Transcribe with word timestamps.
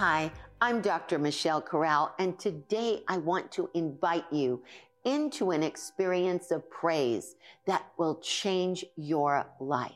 Hi, 0.00 0.32
I'm 0.62 0.80
Dr. 0.80 1.18
Michelle 1.18 1.60
Corral, 1.60 2.14
and 2.18 2.38
today 2.38 3.02
I 3.06 3.18
want 3.18 3.52
to 3.52 3.68
invite 3.74 4.24
you 4.32 4.62
into 5.04 5.50
an 5.50 5.62
experience 5.62 6.50
of 6.50 6.70
praise 6.70 7.36
that 7.66 7.84
will 7.98 8.18
change 8.20 8.82
your 8.96 9.44
life. 9.60 9.92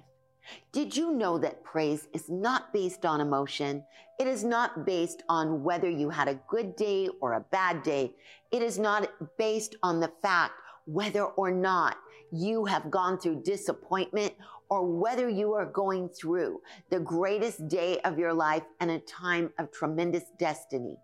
Did 0.72 0.94
you 0.94 1.12
know 1.12 1.38
that 1.38 1.64
praise 1.64 2.06
is 2.12 2.28
not 2.28 2.70
based 2.70 3.06
on 3.06 3.22
emotion? 3.22 3.82
It 4.20 4.26
is 4.26 4.44
not 4.44 4.84
based 4.84 5.22
on 5.30 5.64
whether 5.64 5.88
you 5.88 6.10
had 6.10 6.28
a 6.28 6.38
good 6.48 6.76
day 6.76 7.08
or 7.22 7.32
a 7.32 7.46
bad 7.50 7.82
day. 7.82 8.12
It 8.52 8.60
is 8.60 8.78
not 8.78 9.10
based 9.38 9.74
on 9.82 10.00
the 10.00 10.12
fact 10.20 10.52
whether 10.86 11.24
or 11.24 11.50
not 11.50 11.96
you 12.30 12.64
have 12.64 12.90
gone 12.90 13.18
through 13.18 13.42
disappointment 13.42 14.34
or 14.68 14.84
whether 14.86 15.28
you 15.28 15.52
are 15.52 15.66
going 15.66 16.08
through 16.08 16.60
the 16.90 17.00
greatest 17.00 17.68
day 17.68 18.00
of 18.00 18.18
your 18.18 18.34
life 18.34 18.64
and 18.80 18.90
a 18.90 18.98
time 19.00 19.52
of 19.58 19.70
tremendous 19.70 20.24
destiny. 20.38 20.96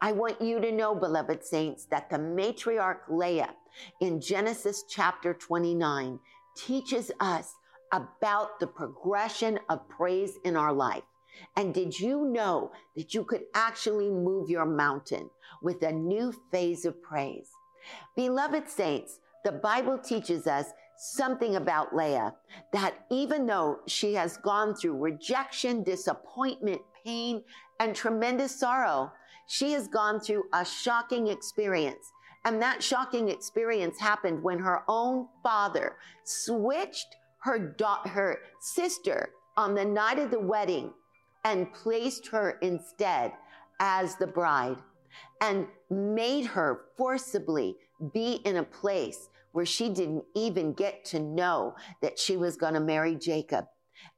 I 0.00 0.12
want 0.12 0.40
you 0.40 0.60
to 0.60 0.72
know, 0.72 0.94
beloved 0.94 1.44
saints, 1.44 1.86
that 1.86 2.10
the 2.10 2.18
matriarch 2.18 3.08
Leah 3.08 3.54
in 4.00 4.20
Genesis 4.20 4.84
chapter 4.88 5.32
29 5.32 6.18
teaches 6.56 7.10
us 7.20 7.54
about 7.92 8.58
the 8.58 8.66
progression 8.66 9.58
of 9.68 9.88
praise 9.88 10.38
in 10.44 10.56
our 10.56 10.72
life. 10.72 11.04
And 11.56 11.72
did 11.72 11.98
you 11.98 12.26
know 12.26 12.72
that 12.96 13.14
you 13.14 13.24
could 13.24 13.44
actually 13.54 14.10
move 14.10 14.50
your 14.50 14.66
mountain 14.66 15.30
with 15.62 15.82
a 15.82 15.92
new 15.92 16.32
phase 16.50 16.84
of 16.84 17.02
praise? 17.02 17.48
Beloved 18.16 18.68
saints, 18.68 19.20
the 19.44 19.52
Bible 19.52 19.98
teaches 19.98 20.46
us 20.46 20.66
something 20.96 21.56
about 21.56 21.94
Leah 21.94 22.34
that 22.72 22.94
even 23.10 23.46
though 23.46 23.80
she 23.86 24.14
has 24.14 24.36
gone 24.36 24.74
through 24.74 24.98
rejection, 24.98 25.82
disappointment, 25.82 26.80
pain, 27.04 27.42
and 27.80 27.94
tremendous 27.94 28.58
sorrow, 28.58 29.12
she 29.48 29.72
has 29.72 29.88
gone 29.88 30.20
through 30.20 30.44
a 30.52 30.64
shocking 30.64 31.26
experience. 31.26 32.12
And 32.44 32.60
that 32.62 32.82
shocking 32.82 33.28
experience 33.28 33.98
happened 33.98 34.42
when 34.42 34.58
her 34.58 34.82
own 34.88 35.28
father 35.42 35.96
switched 36.24 37.16
her, 37.42 37.58
da- 37.58 38.02
her 38.08 38.38
sister 38.60 39.30
on 39.56 39.74
the 39.74 39.84
night 39.84 40.18
of 40.18 40.30
the 40.30 40.40
wedding 40.40 40.92
and 41.44 41.72
placed 41.72 42.28
her 42.28 42.58
instead 42.62 43.32
as 43.80 44.14
the 44.16 44.26
bride 44.26 44.76
and 45.40 45.66
made 45.90 46.46
her 46.46 46.82
forcibly 46.96 47.76
be 48.12 48.34
in 48.44 48.56
a 48.56 48.62
place 48.62 49.28
where 49.52 49.66
she 49.66 49.88
didn't 49.88 50.24
even 50.34 50.72
get 50.72 51.04
to 51.06 51.20
know 51.20 51.74
that 52.00 52.18
she 52.18 52.36
was 52.36 52.56
going 52.56 52.74
to 52.74 52.80
marry 52.80 53.14
Jacob. 53.14 53.66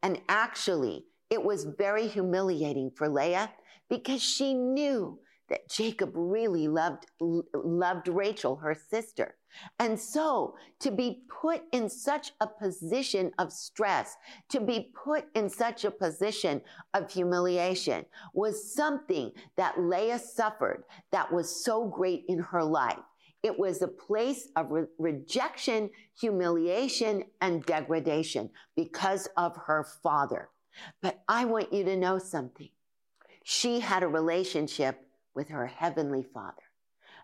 And 0.02 0.20
actually, 0.28 1.04
it 1.30 1.42
was 1.42 1.64
very 1.64 2.06
humiliating 2.06 2.90
for 2.96 3.08
Leah 3.08 3.50
because 3.88 4.22
she 4.22 4.54
knew 4.54 5.18
that 5.48 5.68
Jacob 5.68 6.10
really 6.14 6.68
loved, 6.68 7.06
loved 7.20 8.08
Rachel, 8.08 8.56
her 8.56 8.74
sister. 8.74 9.36
And 9.78 9.98
so 9.98 10.56
to 10.80 10.90
be 10.90 11.22
put 11.28 11.62
in 11.72 11.88
such 11.88 12.32
a 12.40 12.46
position 12.46 13.30
of 13.38 13.52
stress, 13.52 14.16
to 14.48 14.60
be 14.60 14.90
put 15.04 15.26
in 15.34 15.48
such 15.48 15.84
a 15.84 15.90
position 15.90 16.62
of 16.94 17.12
humiliation 17.12 18.04
was 18.32 18.74
something 18.74 19.32
that 19.56 19.78
Leah 19.78 20.18
suffered 20.18 20.84
that 21.12 21.32
was 21.32 21.64
so 21.64 21.86
great 21.86 22.24
in 22.28 22.38
her 22.38 22.64
life. 22.64 22.98
It 23.44 23.58
was 23.58 23.82
a 23.82 23.88
place 23.88 24.48
of 24.56 24.72
re- 24.72 24.86
rejection, 24.98 25.90
humiliation, 26.18 27.24
and 27.42 27.64
degradation 27.66 28.48
because 28.74 29.28
of 29.36 29.54
her 29.66 29.84
father. 30.02 30.48
But 31.02 31.22
I 31.28 31.44
want 31.44 31.70
you 31.70 31.84
to 31.84 31.96
know 31.96 32.18
something. 32.18 32.70
She 33.44 33.80
had 33.80 34.02
a 34.02 34.08
relationship 34.08 35.06
with 35.34 35.50
her 35.50 35.66
heavenly 35.66 36.22
father. 36.22 36.62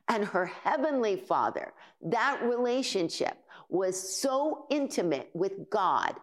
And 0.09 0.27
her 0.27 0.45
heavenly 0.45 1.17
father, 1.17 1.73
that 2.03 2.43
relationship 2.43 3.39
was 3.71 4.21
so 4.21 4.67
intimate 4.69 5.31
with 5.33 5.71
God 5.71 6.17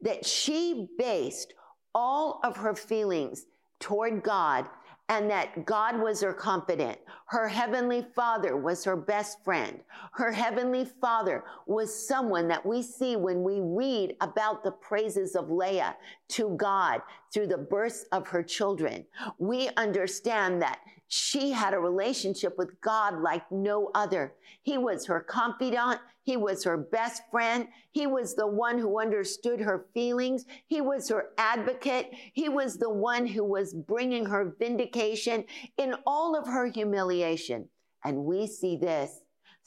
that 0.00 0.24
she 0.24 0.88
based 0.96 1.52
all 1.94 2.40
of 2.42 2.56
her 2.56 2.74
feelings 2.74 3.44
toward 3.80 4.22
God 4.22 4.66
and 5.08 5.30
that 5.30 5.66
God 5.66 6.00
was 6.00 6.20
her 6.22 6.32
confidant. 6.32 6.98
Her 7.26 7.48
heavenly 7.48 8.06
father 8.14 8.56
was 8.56 8.84
her 8.84 8.96
best 8.96 9.42
friend. 9.44 9.80
Her 10.12 10.32
heavenly 10.32 10.84
father 10.84 11.44
was 11.66 12.06
someone 12.06 12.48
that 12.48 12.64
we 12.64 12.82
see 12.82 13.16
when 13.16 13.42
we 13.42 13.60
read 13.60 14.16
about 14.20 14.64
the 14.64 14.70
praises 14.70 15.34
of 15.34 15.50
Leah 15.50 15.96
to 16.30 16.56
God 16.56 17.02
through 17.32 17.48
the 17.48 17.58
births 17.58 18.04
of 18.12 18.28
her 18.28 18.42
children. 18.42 19.04
We 19.38 19.70
understand 19.76 20.62
that 20.62 20.80
she 21.14 21.50
had 21.50 21.74
a 21.74 21.78
relationship 21.78 22.56
with 22.56 22.80
God 22.80 23.20
like 23.20 23.42
no 23.52 23.90
other. 23.94 24.32
He 24.62 24.78
was 24.78 25.04
her 25.04 25.20
confidant. 25.20 26.00
He 26.22 26.38
was 26.38 26.64
her 26.64 26.78
best 26.78 27.20
friend. 27.30 27.68
He 27.90 28.06
was 28.06 28.34
the 28.34 28.46
one 28.46 28.78
who 28.78 28.98
understood 28.98 29.60
her 29.60 29.84
feelings. 29.92 30.46
He 30.68 30.80
was 30.80 31.10
her 31.10 31.26
advocate. 31.36 32.08
He 32.32 32.48
was 32.48 32.78
the 32.78 32.88
one 32.88 33.26
who 33.26 33.44
was 33.44 33.74
bringing 33.74 34.24
her 34.24 34.56
vindication 34.58 35.44
in 35.76 35.96
all 36.06 36.34
of 36.34 36.46
her 36.46 36.68
humiliation. 36.68 37.68
And 38.02 38.24
we 38.24 38.46
see 38.46 38.78
this 38.78 39.20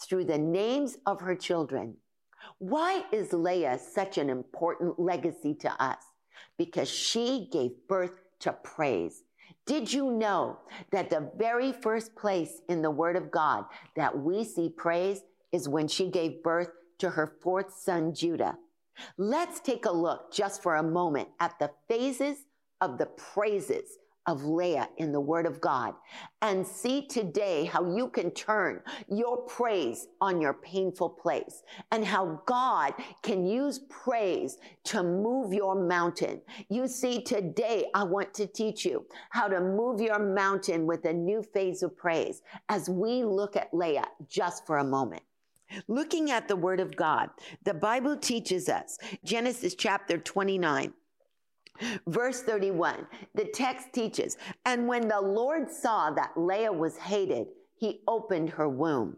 through 0.03 0.25
the 0.25 0.39
names 0.39 0.97
of 1.05 1.21
her 1.21 1.35
children. 1.35 1.97
Why 2.57 3.03
is 3.11 3.33
Leah 3.33 3.77
such 3.77 4.17
an 4.17 4.31
important 4.31 4.99
legacy 4.99 5.53
to 5.59 5.71
us? 5.79 6.01
Because 6.57 6.89
she 6.89 7.49
gave 7.51 7.87
birth 7.87 8.13
to 8.39 8.51
praise. 8.51 9.24
Did 9.65 9.91
you 9.91 10.11
know 10.11 10.59
that 10.91 11.09
the 11.09 11.31
very 11.37 11.71
first 11.71 12.15
place 12.15 12.61
in 12.69 12.81
the 12.81 12.91
word 12.91 13.15
of 13.15 13.31
God 13.31 13.65
that 13.95 14.17
we 14.17 14.43
see 14.43 14.69
praise 14.69 15.21
is 15.51 15.67
when 15.67 15.87
she 15.87 16.09
gave 16.09 16.43
birth 16.43 16.69
to 16.99 17.09
her 17.09 17.35
fourth 17.41 17.73
son, 17.75 18.13
Judah? 18.13 18.57
Let's 19.17 19.59
take 19.59 19.85
a 19.85 19.91
look 19.91 20.31
just 20.31 20.61
for 20.61 20.75
a 20.75 20.83
moment 20.83 21.29
at 21.39 21.57
the 21.59 21.71
phases 21.87 22.45
of 22.79 22.97
the 22.97 23.07
praises 23.07 23.97
of 24.27 24.43
Leah 24.43 24.89
in 24.97 25.11
the 25.11 25.19
word 25.19 25.45
of 25.45 25.61
God 25.61 25.93
and 26.41 26.65
see 26.65 27.07
today 27.07 27.65
how 27.65 27.95
you 27.95 28.09
can 28.09 28.31
turn 28.31 28.81
your 29.09 29.37
praise 29.37 30.07
on 30.21 30.41
your 30.41 30.53
painful 30.53 31.09
place 31.09 31.63
and 31.91 32.03
how 32.03 32.41
God 32.45 32.93
can 33.21 33.45
use 33.45 33.79
praise 33.89 34.57
to 34.85 35.03
move 35.03 35.53
your 35.53 35.75
mountain. 35.75 36.41
You 36.69 36.87
see, 36.87 37.21
today 37.21 37.85
I 37.93 38.03
want 38.03 38.33
to 38.35 38.47
teach 38.47 38.85
you 38.85 39.05
how 39.29 39.47
to 39.47 39.59
move 39.61 40.01
your 40.01 40.19
mountain 40.19 40.85
with 40.85 41.05
a 41.05 41.13
new 41.13 41.43
phase 41.43 41.83
of 41.83 41.95
praise 41.95 42.41
as 42.69 42.89
we 42.89 43.23
look 43.23 43.55
at 43.55 43.73
Leah 43.73 44.07
just 44.27 44.65
for 44.65 44.77
a 44.77 44.83
moment. 44.83 45.23
Looking 45.87 46.31
at 46.31 46.47
the 46.47 46.55
word 46.55 46.79
of 46.79 46.95
God, 46.95 47.29
the 47.63 47.73
Bible 47.73 48.15
teaches 48.17 48.69
us, 48.69 48.97
Genesis 49.23 49.75
chapter 49.75 50.17
29, 50.17 50.93
Verse 52.07 52.41
31, 52.41 53.07
the 53.33 53.45
text 53.45 53.91
teaches, 53.93 54.37
and 54.65 54.87
when 54.87 55.07
the 55.07 55.19
Lord 55.19 55.69
saw 55.69 56.09
that 56.11 56.31
Leah 56.37 56.71
was 56.71 56.97
hated, 56.97 57.47
he 57.75 58.01
opened 58.07 58.51
her 58.51 58.69
womb. 58.69 59.17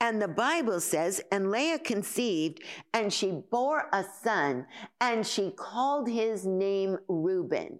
And 0.00 0.20
the 0.20 0.28
Bible 0.28 0.80
says, 0.80 1.20
and 1.30 1.50
Leah 1.50 1.78
conceived 1.78 2.62
and 2.92 3.12
she 3.12 3.30
bore 3.50 3.88
a 3.92 4.04
son 4.22 4.66
and 5.00 5.26
she 5.26 5.50
called 5.50 6.08
his 6.08 6.44
name 6.44 6.96
Reuben. 7.08 7.78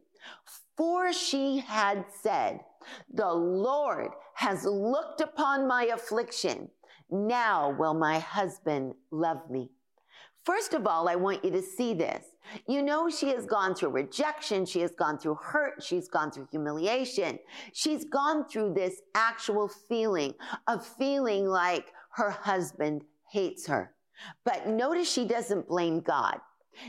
For 0.76 1.12
she 1.12 1.58
had 1.58 2.04
said, 2.22 2.60
the 3.12 3.32
Lord 3.32 4.10
has 4.34 4.64
looked 4.64 5.20
upon 5.20 5.66
my 5.66 5.84
affliction. 5.86 6.70
Now 7.10 7.70
will 7.70 7.94
my 7.94 8.18
husband 8.18 8.94
love 9.10 9.50
me. 9.50 9.70
First 10.44 10.74
of 10.74 10.86
all, 10.86 11.08
I 11.08 11.16
want 11.16 11.44
you 11.44 11.50
to 11.50 11.62
see 11.62 11.92
this. 11.92 12.24
You 12.66 12.82
know, 12.82 13.08
she 13.08 13.28
has 13.28 13.46
gone 13.46 13.74
through 13.74 13.90
rejection. 13.90 14.66
She 14.66 14.80
has 14.80 14.92
gone 14.92 15.18
through 15.18 15.36
hurt. 15.36 15.82
She's 15.82 16.08
gone 16.08 16.30
through 16.30 16.48
humiliation. 16.50 17.38
She's 17.72 18.04
gone 18.04 18.48
through 18.48 18.74
this 18.74 19.00
actual 19.14 19.68
feeling 19.68 20.34
of 20.66 20.84
feeling 20.84 21.46
like 21.46 21.92
her 22.12 22.30
husband 22.30 23.04
hates 23.30 23.66
her. 23.66 23.94
But 24.44 24.66
notice 24.66 25.10
she 25.10 25.24
doesn't 25.24 25.68
blame 25.68 26.00
God. 26.00 26.40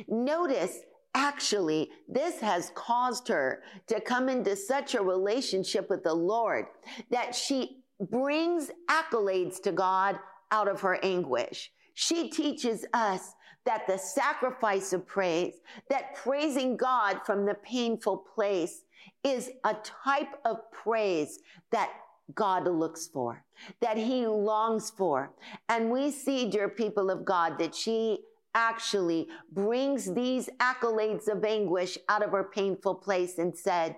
Notice 0.07 0.79
Actually, 1.13 1.89
this 2.07 2.39
has 2.39 2.71
caused 2.73 3.27
her 3.27 3.63
to 3.87 3.99
come 3.99 4.29
into 4.29 4.55
such 4.55 4.95
a 4.95 5.01
relationship 5.01 5.89
with 5.89 6.03
the 6.03 6.13
Lord 6.13 6.67
that 7.09 7.35
she 7.35 7.83
brings 7.99 8.71
accolades 8.89 9.61
to 9.63 9.73
God 9.73 10.17
out 10.51 10.69
of 10.69 10.79
her 10.81 10.97
anguish. 11.03 11.69
She 11.95 12.29
teaches 12.29 12.85
us 12.93 13.33
that 13.65 13.87
the 13.87 13.97
sacrifice 13.97 14.93
of 14.93 15.05
praise, 15.05 15.55
that 15.89 16.15
praising 16.15 16.77
God 16.77 17.21
from 17.25 17.45
the 17.45 17.53
painful 17.55 18.25
place 18.35 18.83
is 19.23 19.51
a 19.63 19.75
type 19.83 20.39
of 20.45 20.71
praise 20.71 21.39
that 21.71 21.91
God 22.33 22.67
looks 22.67 23.07
for, 23.07 23.43
that 23.81 23.97
he 23.97 24.25
longs 24.25 24.89
for. 24.89 25.31
And 25.69 25.91
we 25.91 26.11
see, 26.11 26.49
dear 26.49 26.69
people 26.69 27.09
of 27.09 27.25
God, 27.25 27.59
that 27.59 27.75
she 27.75 28.19
actually 28.53 29.27
brings 29.51 30.13
these 30.13 30.49
accolades 30.59 31.27
of 31.27 31.43
anguish 31.43 31.97
out 32.09 32.23
of 32.23 32.31
her 32.31 32.43
painful 32.43 32.95
place 32.95 33.37
and 33.37 33.55
said, 33.57 33.95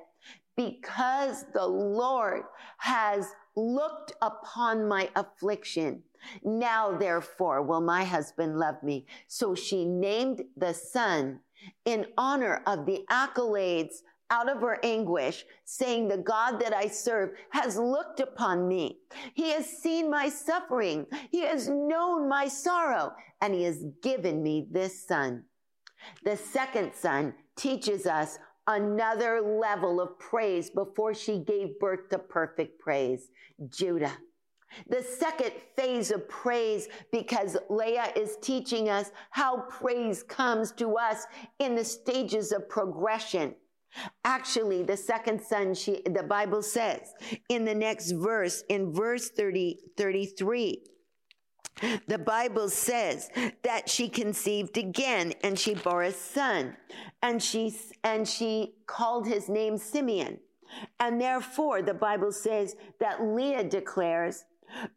because 0.56 1.45
the 1.54 1.65
Lord 1.65 2.44
has 2.77 3.27
looked 3.55 4.13
upon 4.21 4.88
my 4.88 5.09
affliction. 5.15 6.03
Now, 6.44 6.97
therefore, 6.97 7.61
will 7.61 7.81
my 7.81 8.03
husband 8.03 8.57
love 8.57 8.81
me. 8.81 9.05
So 9.27 9.55
she 9.55 9.85
named 9.85 10.44
the 10.55 10.73
son 10.73 11.39
in 11.85 12.07
honor 12.17 12.61
of 12.65 12.85
the 12.85 13.05
accolades 13.09 13.95
out 14.29 14.50
of 14.50 14.61
her 14.61 14.79
anguish, 14.83 15.45
saying, 15.65 16.07
The 16.07 16.17
God 16.17 16.59
that 16.59 16.73
I 16.73 16.88
serve 16.88 17.31
has 17.51 17.77
looked 17.77 18.19
upon 18.19 18.67
me. 18.67 19.00
He 19.35 19.51
has 19.51 19.65
seen 19.65 20.09
my 20.09 20.29
suffering. 20.29 21.05
He 21.29 21.41
has 21.41 21.69
known 21.69 22.27
my 22.27 22.47
sorrow, 22.47 23.13
and 23.41 23.53
he 23.53 23.63
has 23.63 23.83
given 24.01 24.41
me 24.41 24.67
this 24.71 25.05
son. 25.05 25.44
The 26.23 26.38
second 26.38 26.94
son 26.95 27.35
teaches 27.55 28.05
us 28.05 28.39
another 28.68 29.42
level 29.42 30.00
of 30.00 30.18
praise 30.19 30.69
before 30.69 31.13
she 31.13 31.39
gave 31.39 31.80
birth 31.80 32.10
to 32.10 32.19
perfect 32.19 32.80
praise. 32.80 33.30
Judah. 33.69 34.18
The 34.89 35.04
second 35.04 35.51
phase 35.75 36.10
of 36.10 36.27
praise, 36.27 36.88
because 37.12 37.57
Leah 37.69 38.12
is 38.15 38.38
teaching 38.42 38.89
us 38.89 39.12
how 39.30 39.65
praise 39.69 40.24
comes 40.24 40.71
to 40.74 40.98
us 40.98 41.25
in 41.60 41.75
the 41.75 41.86
stages 41.86 42.51
of 42.51 42.68
progression. 42.69 43.54
Actually, 44.25 44.81
the 44.81 44.98
second 44.98 45.39
son, 45.39 45.75
she, 45.75 46.01
the 46.06 46.24
Bible 46.24 46.63
says 46.63 47.13
in 47.50 47.65
the 47.65 47.75
next 47.75 48.12
verse, 48.12 48.63
in 48.69 48.92
verse 48.92 49.30
30, 49.30 49.77
33, 49.95 50.83
the 52.07 52.17
Bible 52.17 52.69
says 52.69 53.29
that 53.63 53.89
she 53.89 54.09
conceived 54.09 54.77
again 54.77 55.33
and 55.43 55.57
she 55.57 55.73
bore 55.73 56.03
a 56.03 56.11
son 56.11 56.75
and 57.21 57.41
she, 57.41 57.75
and 58.03 58.27
she 58.27 58.75
called 58.85 59.27
his 59.27 59.49
name 59.49 59.77
Simeon. 59.77 60.39
And 60.99 61.21
therefore, 61.21 61.81
the 61.81 61.93
Bible 61.93 62.31
says 62.31 62.75
that 62.99 63.23
Leah 63.23 63.63
declares, 63.65 64.45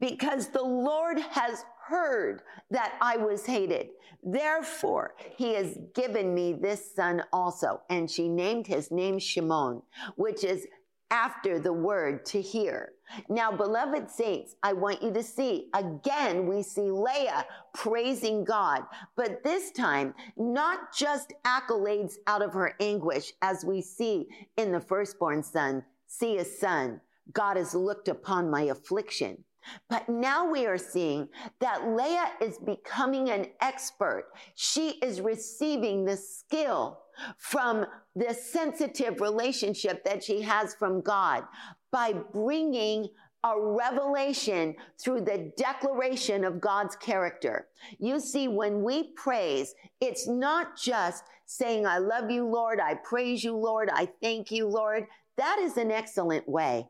because 0.00 0.48
the 0.48 0.62
Lord 0.62 1.18
has 1.18 1.64
heard 1.86 2.42
that 2.70 2.94
I 3.00 3.16
was 3.16 3.46
hated. 3.46 3.88
Therefore, 4.22 5.14
he 5.36 5.54
has 5.54 5.78
given 5.94 6.34
me 6.34 6.52
this 6.52 6.94
son 6.94 7.22
also. 7.32 7.82
And 7.90 8.10
she 8.10 8.28
named 8.28 8.66
his 8.66 8.90
name 8.90 9.18
Shimon, 9.18 9.82
which 10.16 10.42
is 10.42 10.66
after 11.10 11.58
the 11.58 11.72
word 11.72 12.24
to 12.26 12.40
hear. 12.40 12.92
Now, 13.28 13.52
beloved 13.52 14.10
saints, 14.10 14.56
I 14.62 14.72
want 14.72 15.02
you 15.02 15.12
to 15.12 15.22
see 15.22 15.68
again, 15.74 16.46
we 16.46 16.62
see 16.62 16.90
Leah 16.90 17.46
praising 17.74 18.44
God, 18.44 18.82
but 19.16 19.44
this 19.44 19.70
time, 19.70 20.14
not 20.36 20.92
just 20.92 21.32
accolades 21.44 22.14
out 22.26 22.42
of 22.42 22.52
her 22.52 22.74
anguish, 22.80 23.32
as 23.42 23.64
we 23.64 23.80
see 23.80 24.26
in 24.56 24.72
the 24.72 24.80
firstborn 24.80 25.42
son, 25.42 25.84
see 26.06 26.38
a 26.38 26.44
son. 26.44 27.00
God 27.32 27.56
has 27.56 27.74
looked 27.74 28.08
upon 28.08 28.50
my 28.50 28.62
affliction. 28.62 29.44
But 29.88 30.08
now 30.08 30.50
we 30.50 30.66
are 30.66 30.78
seeing 30.78 31.28
that 31.60 31.88
Leah 31.88 32.32
is 32.40 32.58
becoming 32.58 33.30
an 33.30 33.46
expert. 33.60 34.30
She 34.54 34.90
is 35.02 35.20
receiving 35.20 36.04
the 36.04 36.16
skill 36.16 37.00
from 37.38 37.86
the 38.14 38.34
sensitive 38.34 39.20
relationship 39.20 40.04
that 40.04 40.22
she 40.22 40.42
has 40.42 40.74
from 40.74 41.00
God 41.00 41.44
by 41.90 42.12
bringing 42.12 43.08
a 43.44 43.60
revelation 43.60 44.74
through 44.98 45.20
the 45.20 45.52
declaration 45.56 46.44
of 46.44 46.60
God's 46.60 46.96
character. 46.96 47.68
You 47.98 48.18
see, 48.18 48.48
when 48.48 48.82
we 48.82 49.12
praise, 49.14 49.74
it's 50.00 50.26
not 50.26 50.76
just 50.76 51.24
saying, 51.44 51.86
I 51.86 51.98
love 51.98 52.30
you, 52.30 52.44
Lord. 52.44 52.80
I 52.80 52.94
praise 52.94 53.44
you, 53.44 53.56
Lord. 53.56 53.88
I 53.92 54.08
thank 54.20 54.50
you, 54.50 54.66
Lord. 54.66 55.06
That 55.36 55.58
is 55.60 55.76
an 55.76 55.92
excellent 55.92 56.48
way. 56.48 56.88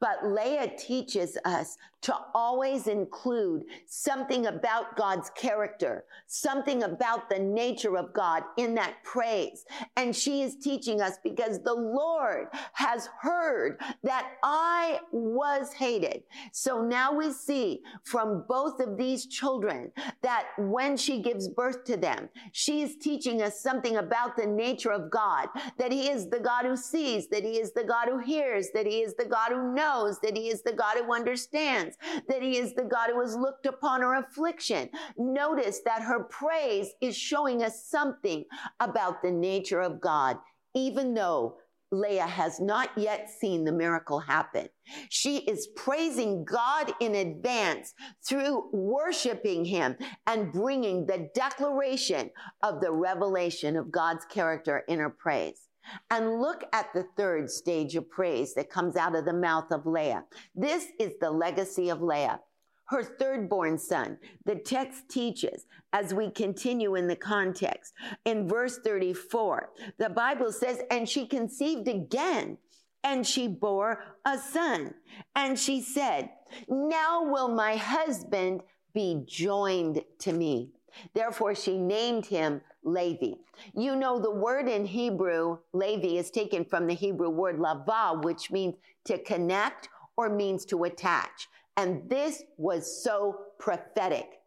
But 0.00 0.26
Leah 0.26 0.72
teaches 0.76 1.38
us 1.44 1.76
to 2.04 2.14
always 2.34 2.86
include 2.86 3.64
something 3.86 4.46
about 4.46 4.94
God's 4.94 5.30
character, 5.30 6.04
something 6.26 6.82
about 6.82 7.30
the 7.30 7.38
nature 7.38 7.96
of 7.96 8.12
God 8.12 8.42
in 8.58 8.74
that 8.74 9.02
praise. 9.04 9.64
And 9.96 10.14
she 10.14 10.42
is 10.42 10.56
teaching 10.56 11.00
us 11.00 11.14
because 11.24 11.62
the 11.62 11.72
Lord 11.72 12.48
has 12.74 13.08
heard 13.22 13.80
that 14.02 14.32
I 14.42 15.00
was 15.12 15.72
hated. 15.72 16.24
So 16.52 16.82
now 16.82 17.14
we 17.14 17.32
see 17.32 17.80
from 18.02 18.44
both 18.46 18.80
of 18.80 18.98
these 18.98 19.24
children 19.24 19.90
that 20.22 20.48
when 20.58 20.98
she 20.98 21.22
gives 21.22 21.48
birth 21.48 21.84
to 21.84 21.96
them, 21.96 22.28
she 22.52 22.82
is 22.82 22.96
teaching 22.96 23.40
us 23.40 23.60
something 23.60 23.96
about 23.96 24.36
the 24.36 24.46
nature 24.46 24.92
of 24.92 25.10
God, 25.10 25.48
that 25.78 25.90
he 25.90 26.10
is 26.10 26.28
the 26.28 26.40
God 26.40 26.66
who 26.66 26.76
sees, 26.76 27.28
that 27.28 27.44
he 27.44 27.58
is 27.58 27.72
the 27.72 27.84
God 27.84 28.08
who 28.08 28.18
hears, 28.18 28.68
that 28.74 28.86
he 28.86 29.00
is 29.00 29.14
the 29.14 29.24
God 29.24 29.52
who 29.52 29.72
knows, 29.72 30.18
that 30.20 30.36
he 30.36 30.48
is 30.48 30.60
the 30.60 30.72
God 30.74 30.98
who 30.98 31.14
understands, 31.14 31.93
that 32.28 32.42
he 32.42 32.56
is 32.56 32.74
the 32.74 32.84
God 32.84 33.10
who 33.10 33.20
has 33.20 33.36
looked 33.36 33.66
upon 33.66 34.02
her 34.02 34.14
affliction. 34.14 34.88
Notice 35.16 35.80
that 35.84 36.02
her 36.02 36.24
praise 36.24 36.90
is 37.00 37.16
showing 37.16 37.62
us 37.62 37.86
something 37.86 38.44
about 38.80 39.22
the 39.22 39.30
nature 39.30 39.80
of 39.80 40.00
God, 40.00 40.38
even 40.74 41.14
though 41.14 41.56
Leah 41.94 42.26
has 42.26 42.60
not 42.60 42.90
yet 42.96 43.30
seen 43.30 43.64
the 43.64 43.72
miracle 43.72 44.18
happen. 44.18 44.68
She 45.08 45.38
is 45.38 45.68
praising 45.76 46.44
God 46.44 46.92
in 47.00 47.14
advance 47.14 47.94
through 48.26 48.70
worshiping 48.72 49.64
Him 49.64 49.96
and 50.26 50.52
bringing 50.52 51.06
the 51.06 51.30
declaration 51.34 52.30
of 52.62 52.80
the 52.80 52.92
revelation 52.92 53.76
of 53.76 53.92
God's 53.92 54.24
character 54.24 54.82
in 54.88 54.98
her 54.98 55.10
praise. 55.10 55.68
And 56.10 56.40
look 56.40 56.64
at 56.72 56.92
the 56.92 57.06
third 57.16 57.50
stage 57.50 57.96
of 57.96 58.10
praise 58.10 58.54
that 58.54 58.70
comes 58.70 58.96
out 58.96 59.14
of 59.14 59.24
the 59.24 59.32
mouth 59.32 59.70
of 59.70 59.86
Leah. 59.86 60.24
This 60.54 60.86
is 60.98 61.14
the 61.20 61.30
legacy 61.30 61.88
of 61.88 62.02
Leah, 62.02 62.40
her 62.86 63.02
third 63.02 63.48
born 63.48 63.78
son. 63.78 64.18
The 64.44 64.56
text 64.56 65.08
teaches, 65.08 65.66
as 65.92 66.14
we 66.14 66.30
continue 66.30 66.94
in 66.94 67.06
the 67.06 67.16
context, 67.16 67.92
in 68.24 68.48
verse 68.48 68.78
34, 68.84 69.70
the 69.98 70.10
Bible 70.10 70.52
says, 70.52 70.80
and 70.90 71.08
she 71.08 71.26
conceived 71.26 71.88
again 71.88 72.58
and 73.02 73.26
she 73.26 73.46
bore 73.46 74.02
a 74.24 74.38
son. 74.38 74.94
And 75.36 75.58
she 75.58 75.82
said, 75.82 76.30
now 76.68 77.30
will 77.30 77.48
my 77.48 77.76
husband 77.76 78.62
be 78.94 79.22
joined 79.26 80.02
to 80.20 80.32
me. 80.32 80.70
Therefore, 81.12 81.54
she 81.54 81.76
named 81.76 82.26
him 82.26 82.62
Levi. 82.84 83.34
You 83.74 83.96
know, 83.96 84.18
the 84.18 84.30
word 84.30 84.68
in 84.68 84.84
Hebrew, 84.84 85.58
Levi, 85.72 86.18
is 86.18 86.30
taken 86.30 86.64
from 86.64 86.86
the 86.86 86.94
Hebrew 86.94 87.30
word 87.30 87.58
lava, 87.58 88.20
which 88.22 88.50
means 88.50 88.74
to 89.06 89.18
connect 89.18 89.88
or 90.16 90.28
means 90.28 90.64
to 90.66 90.84
attach. 90.84 91.48
And 91.76 92.08
this 92.08 92.42
was 92.56 93.02
so 93.02 93.38
prophetic 93.58 94.40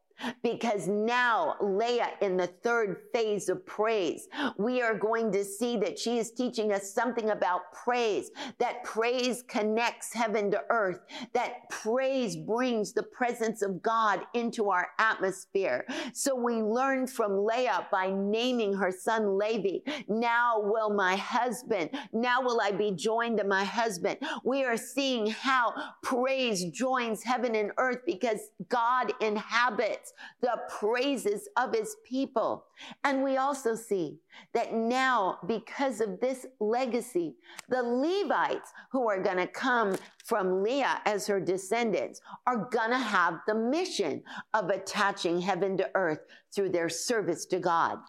because 0.43 0.87
now 0.87 1.55
Leah 1.61 2.11
in 2.21 2.37
the 2.37 2.47
third 2.47 2.97
phase 3.13 3.49
of 3.49 3.65
praise, 3.65 4.27
we 4.57 4.81
are 4.81 4.97
going 4.97 5.31
to 5.31 5.43
see 5.43 5.77
that 5.77 5.99
she 5.99 6.17
is 6.17 6.31
teaching 6.31 6.71
us 6.71 6.93
something 6.93 7.29
about 7.29 7.71
praise, 7.73 8.31
that 8.59 8.83
praise 8.83 9.43
connects 9.47 10.13
heaven 10.13 10.51
to 10.51 10.61
earth, 10.69 10.99
that 11.33 11.69
praise 11.69 12.35
brings 12.35 12.93
the 12.93 13.03
presence 13.03 13.61
of 13.61 13.81
God 13.81 14.21
into 14.33 14.69
our 14.69 14.87
atmosphere. 14.99 15.85
So 16.13 16.35
we 16.35 16.55
learn 16.55 17.07
from 17.07 17.45
Leah 17.45 17.87
by 17.91 18.11
naming 18.11 18.73
her 18.73 18.91
son 18.91 19.37
Levi. 19.37 19.79
Now 20.07 20.59
will 20.59 20.93
my 20.93 21.15
husband, 21.15 21.89
now 22.13 22.41
will 22.41 22.59
I 22.61 22.71
be 22.71 22.91
joined 22.91 23.37
to 23.37 23.43
my 23.43 23.63
husband. 23.63 24.17
We 24.43 24.63
are 24.63 24.77
seeing 24.77 25.27
how 25.27 25.73
praise 26.03 26.65
joins 26.65 27.23
heaven 27.23 27.55
and 27.55 27.71
earth 27.77 27.99
because 28.05 28.39
God 28.69 29.13
inhabits 29.21 30.06
the 30.41 30.59
praises 30.69 31.47
of 31.57 31.73
his 31.73 31.95
people. 32.05 32.65
And 33.03 33.23
we 33.23 33.37
also 33.37 33.75
see 33.75 34.19
that 34.53 34.73
now, 34.73 35.39
because 35.47 36.01
of 36.01 36.19
this 36.19 36.45
legacy, 36.59 37.35
the 37.69 37.81
Levites 37.83 38.71
who 38.91 39.09
are 39.09 39.21
going 39.21 39.37
to 39.37 39.47
come 39.47 39.95
from 40.25 40.63
Leah 40.63 41.01
as 41.05 41.27
her 41.27 41.39
descendants 41.39 42.21
are 42.45 42.69
going 42.71 42.91
to 42.91 42.97
have 42.97 43.39
the 43.47 43.55
mission 43.55 44.23
of 44.53 44.69
attaching 44.69 45.41
heaven 45.41 45.77
to 45.77 45.89
earth 45.95 46.19
through 46.53 46.69
their 46.69 46.89
service 46.89 47.45
to 47.47 47.59
God. 47.59 47.99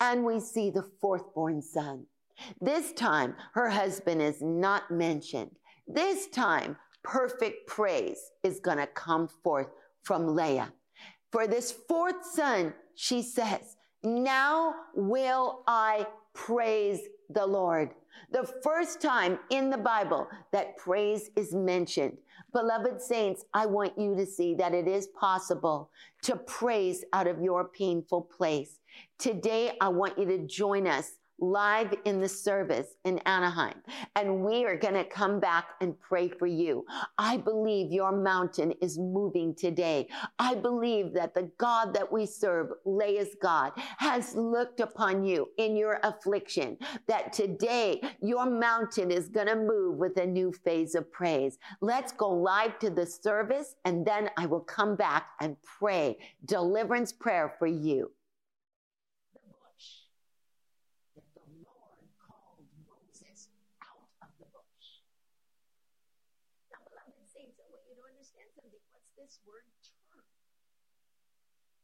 And 0.00 0.24
we 0.24 0.40
see 0.40 0.70
the 0.70 0.88
fourth 1.00 1.34
born 1.34 1.62
son. 1.62 2.06
This 2.60 2.92
time, 2.92 3.34
her 3.54 3.70
husband 3.70 4.22
is 4.22 4.42
not 4.42 4.90
mentioned. 4.90 5.50
This 5.86 6.28
time, 6.28 6.76
perfect 7.02 7.66
praise 7.66 8.30
is 8.42 8.60
going 8.60 8.78
to 8.78 8.86
come 8.86 9.28
forth 9.28 9.68
from 10.02 10.34
Leah. 10.34 10.72
For 11.32 11.46
this 11.46 11.72
fourth 11.72 12.26
son, 12.26 12.74
she 12.94 13.22
says, 13.22 13.76
Now 14.04 14.74
will 14.94 15.64
I 15.66 16.06
praise 16.34 17.00
the 17.30 17.46
Lord. 17.46 17.94
The 18.30 18.46
first 18.62 19.00
time 19.00 19.38
in 19.48 19.70
the 19.70 19.78
Bible 19.78 20.28
that 20.52 20.76
praise 20.76 21.30
is 21.34 21.54
mentioned. 21.54 22.18
Beloved 22.52 23.00
saints, 23.00 23.46
I 23.54 23.64
want 23.64 23.98
you 23.98 24.14
to 24.14 24.26
see 24.26 24.54
that 24.56 24.74
it 24.74 24.86
is 24.86 25.06
possible 25.18 25.90
to 26.22 26.36
praise 26.36 27.02
out 27.14 27.26
of 27.26 27.40
your 27.40 27.64
painful 27.64 28.22
place. 28.22 28.78
Today, 29.18 29.72
I 29.80 29.88
want 29.88 30.18
you 30.18 30.26
to 30.26 30.46
join 30.46 30.86
us 30.86 31.12
live 31.42 31.92
in 32.04 32.20
the 32.20 32.28
service 32.28 32.94
in 33.04 33.18
Anaheim. 33.26 33.74
And 34.14 34.44
we 34.44 34.64
are 34.64 34.76
going 34.76 34.94
to 34.94 35.04
come 35.04 35.40
back 35.40 35.70
and 35.80 35.98
pray 35.98 36.28
for 36.28 36.46
you. 36.46 36.86
I 37.18 37.36
believe 37.36 37.90
your 37.90 38.12
mountain 38.12 38.72
is 38.80 38.96
moving 38.96 39.54
today. 39.56 40.06
I 40.38 40.54
believe 40.54 41.12
that 41.14 41.34
the 41.34 41.50
God 41.58 41.94
that 41.94 42.10
we 42.10 42.26
serve, 42.26 42.68
Leah's 42.84 43.34
God, 43.42 43.72
has 43.98 44.36
looked 44.36 44.78
upon 44.78 45.24
you 45.24 45.48
in 45.58 45.76
your 45.76 45.98
affliction, 46.04 46.78
that 47.08 47.32
today 47.32 48.00
your 48.22 48.46
mountain 48.46 49.10
is 49.10 49.28
going 49.28 49.48
to 49.48 49.56
move 49.56 49.98
with 49.98 50.16
a 50.18 50.26
new 50.26 50.52
phase 50.52 50.94
of 50.94 51.10
praise. 51.10 51.58
Let's 51.80 52.12
go 52.12 52.30
live 52.30 52.78
to 52.78 52.90
the 52.90 53.04
service 53.04 53.74
and 53.84 54.06
then 54.06 54.30
I 54.36 54.46
will 54.46 54.60
come 54.60 54.94
back 54.94 55.30
and 55.40 55.56
pray 55.80 56.18
deliverance 56.46 57.12
prayer 57.12 57.56
for 57.58 57.66
you. 57.66 58.12
this 69.32 69.40
word 69.48 69.64
turn. 69.80 70.28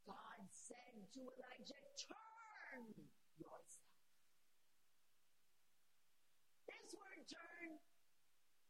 God 0.04 0.40
said 0.52 1.00
to 1.16 1.20
Elijah, 1.32 1.80
turn 1.96 2.92
yourself. 3.40 4.04
This 6.68 6.92
word 6.92 7.24
turn 7.24 7.78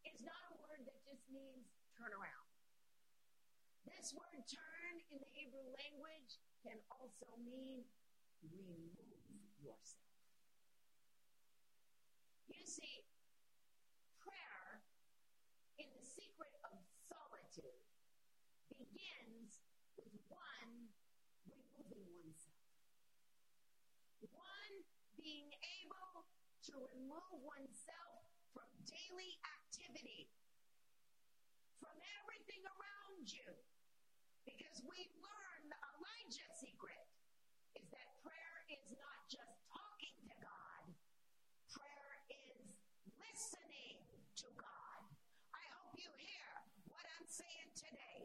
is 0.06 0.23
not 0.23 0.54
a 0.54 0.56
word 0.62 0.87
that 0.87 1.00
just 1.02 1.26
means 1.26 1.66
turn 1.99 2.14
around. 2.14 2.49
This 4.08 4.16
word 4.16 4.40
turn 4.48 4.94
in 5.12 5.20
the 5.20 5.28
Hebrew 5.36 5.68
language 5.68 6.40
can 6.64 6.80
also 6.88 7.28
mean 7.44 7.84
remove 8.40 8.96
yourself. 9.60 10.16
You 12.48 12.64
see, 12.64 13.04
prayer 14.16 14.80
in 15.76 15.92
the 15.92 16.08
secret 16.08 16.56
of 16.72 16.80
solitude 17.04 17.84
begins 18.72 19.60
with 20.00 20.16
one 20.32 20.88
removing 21.44 22.08
oneself. 22.08 22.64
One 24.32 24.88
being 25.20 25.52
able 25.84 26.24
to 26.72 26.72
remove 26.96 27.44
oneself 27.44 28.24
from 28.56 28.72
daily 28.88 29.36
activity, 29.60 30.32
from 31.76 32.00
everything 32.24 32.64
around 32.64 33.28
you. 33.28 33.52
Because 34.49 34.81
we 34.88 34.97
learn 35.21 35.61
the 35.69 35.76
Elijah 35.93 36.49
secret 36.57 37.05
is 37.76 37.85
that 37.93 38.09
prayer 38.25 38.57
is 38.73 38.88
not 38.97 39.21
just 39.28 39.61
talking 39.69 40.17
to 40.25 40.35
God, 40.40 40.83
prayer 41.69 42.12
is 42.33 42.64
listening 43.21 44.00
to 44.40 44.49
God. 44.57 45.00
I 45.52 45.64
hope 45.76 45.93
you 46.00 46.09
hear 46.17 46.49
what 46.88 47.05
I'm 47.21 47.28
saying 47.28 47.71
today 47.76 48.25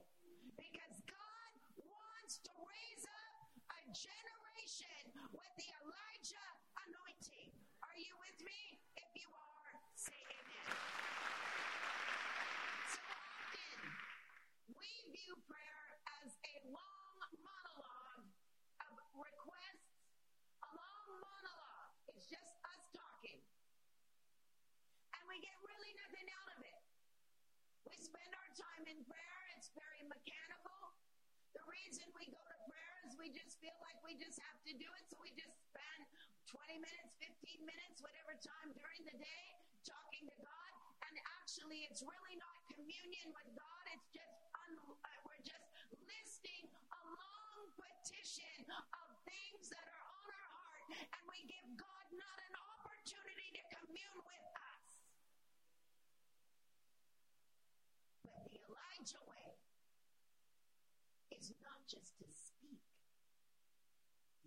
because 0.56 0.96
God 1.04 1.52
wants 1.84 2.40
to 2.48 2.52
raise 2.56 3.04
up 3.04 3.52
a 3.68 3.82
generation 3.92 5.28
with 5.36 5.54
the 5.60 5.70
Elijah 5.84 6.50
anointing. 6.88 7.52
Are 7.84 8.00
you 8.00 8.16
with 8.24 8.40
me? 8.48 8.80
If 8.96 9.12
you 9.20 9.28
are, 9.28 9.72
say 10.00 10.16
amen. 10.16 10.72
So 12.96 13.02
often, 13.04 13.78
we 14.80 14.90
view 15.12 15.34
prayer 15.46 15.84
as 16.24 16.32
a 16.40 16.56
long 16.72 17.16
monologue 17.44 18.28
of 18.80 18.92
requests, 19.14 19.92
a 20.64 20.70
long 20.74 21.08
monologue. 21.20 21.94
It's 22.16 22.28
just 22.32 22.52
us 22.64 22.84
talking. 22.96 23.42
And 25.14 25.24
we 25.28 25.38
get 25.44 25.56
really 25.64 25.94
nothing 26.00 26.28
out 26.32 26.50
of 26.56 26.60
it. 26.64 26.80
We 27.88 27.96
spend 28.00 28.32
our 28.34 28.50
time 28.84 29.00
in 29.00 29.04
prayer 29.08 29.40
it's 29.56 29.72
very 29.80 30.04
mechanical. 30.12 30.92
The 31.56 31.64
reason 31.72 32.04
we 32.20 32.28
go 32.28 32.44
to 32.44 32.58
prayer 32.68 32.96
is 33.08 33.16
we 33.16 33.32
just 33.32 33.56
feel 33.64 33.80
like 33.80 33.96
we 34.04 34.20
just 34.20 34.36
have 34.44 34.60
to 34.68 34.76
do 34.76 34.90
it. 35.00 35.08
So 35.08 35.16
we 35.24 35.32
just 35.40 35.56
spend 35.72 36.04
20 36.52 36.84
minutes, 36.84 37.16
15 37.48 37.64
minutes, 37.64 38.04
whatever 38.04 38.36
time 38.44 38.76
during 38.76 39.08
the 39.08 39.16
day 39.16 39.46
talking 39.88 40.28
to 40.28 40.36
God. 40.44 40.72
And 41.08 41.16
actually, 41.40 41.88
it's 41.88 42.04
really 42.04 42.36
not 42.36 42.60
communion 42.76 43.32
with 43.32 43.48
God. 43.56 43.84
It's 43.96 44.12
just, 44.12 44.36
un- 44.68 45.00
uh, 45.00 45.20
we're 45.24 45.46
just 45.48 45.64
listing 46.04 46.68
a 46.68 47.02
long 47.08 47.60
petition 47.80 48.68
of 48.68 49.08
things 49.24 49.72
that 49.72 49.86
are 49.88 50.04
on 50.12 50.28
our 50.28 50.50
heart. 50.60 50.86
And 50.92 51.24
we 51.32 51.40
give 51.48 51.68
God 51.80 52.06
not 52.20 52.38
an 52.52 52.56
opportunity 52.60 53.48
to 53.48 53.64
commune 53.80 54.20
with 54.28 54.46
us. 54.60 54.84
But 58.28 58.52
the 58.52 58.64
Elijah 59.04 59.28
way 59.28 59.60
is 61.36 61.52
not 61.60 61.84
just 61.92 62.16
to 62.16 62.24
speak. 62.32 62.80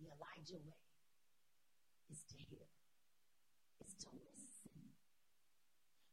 The 0.01 0.09
Elijah 0.09 0.57
way 0.57 0.89
is 2.09 2.25
to 2.25 2.41
hear, 2.41 2.65
is 3.85 3.93
to 4.01 4.09
listen. 4.17 4.97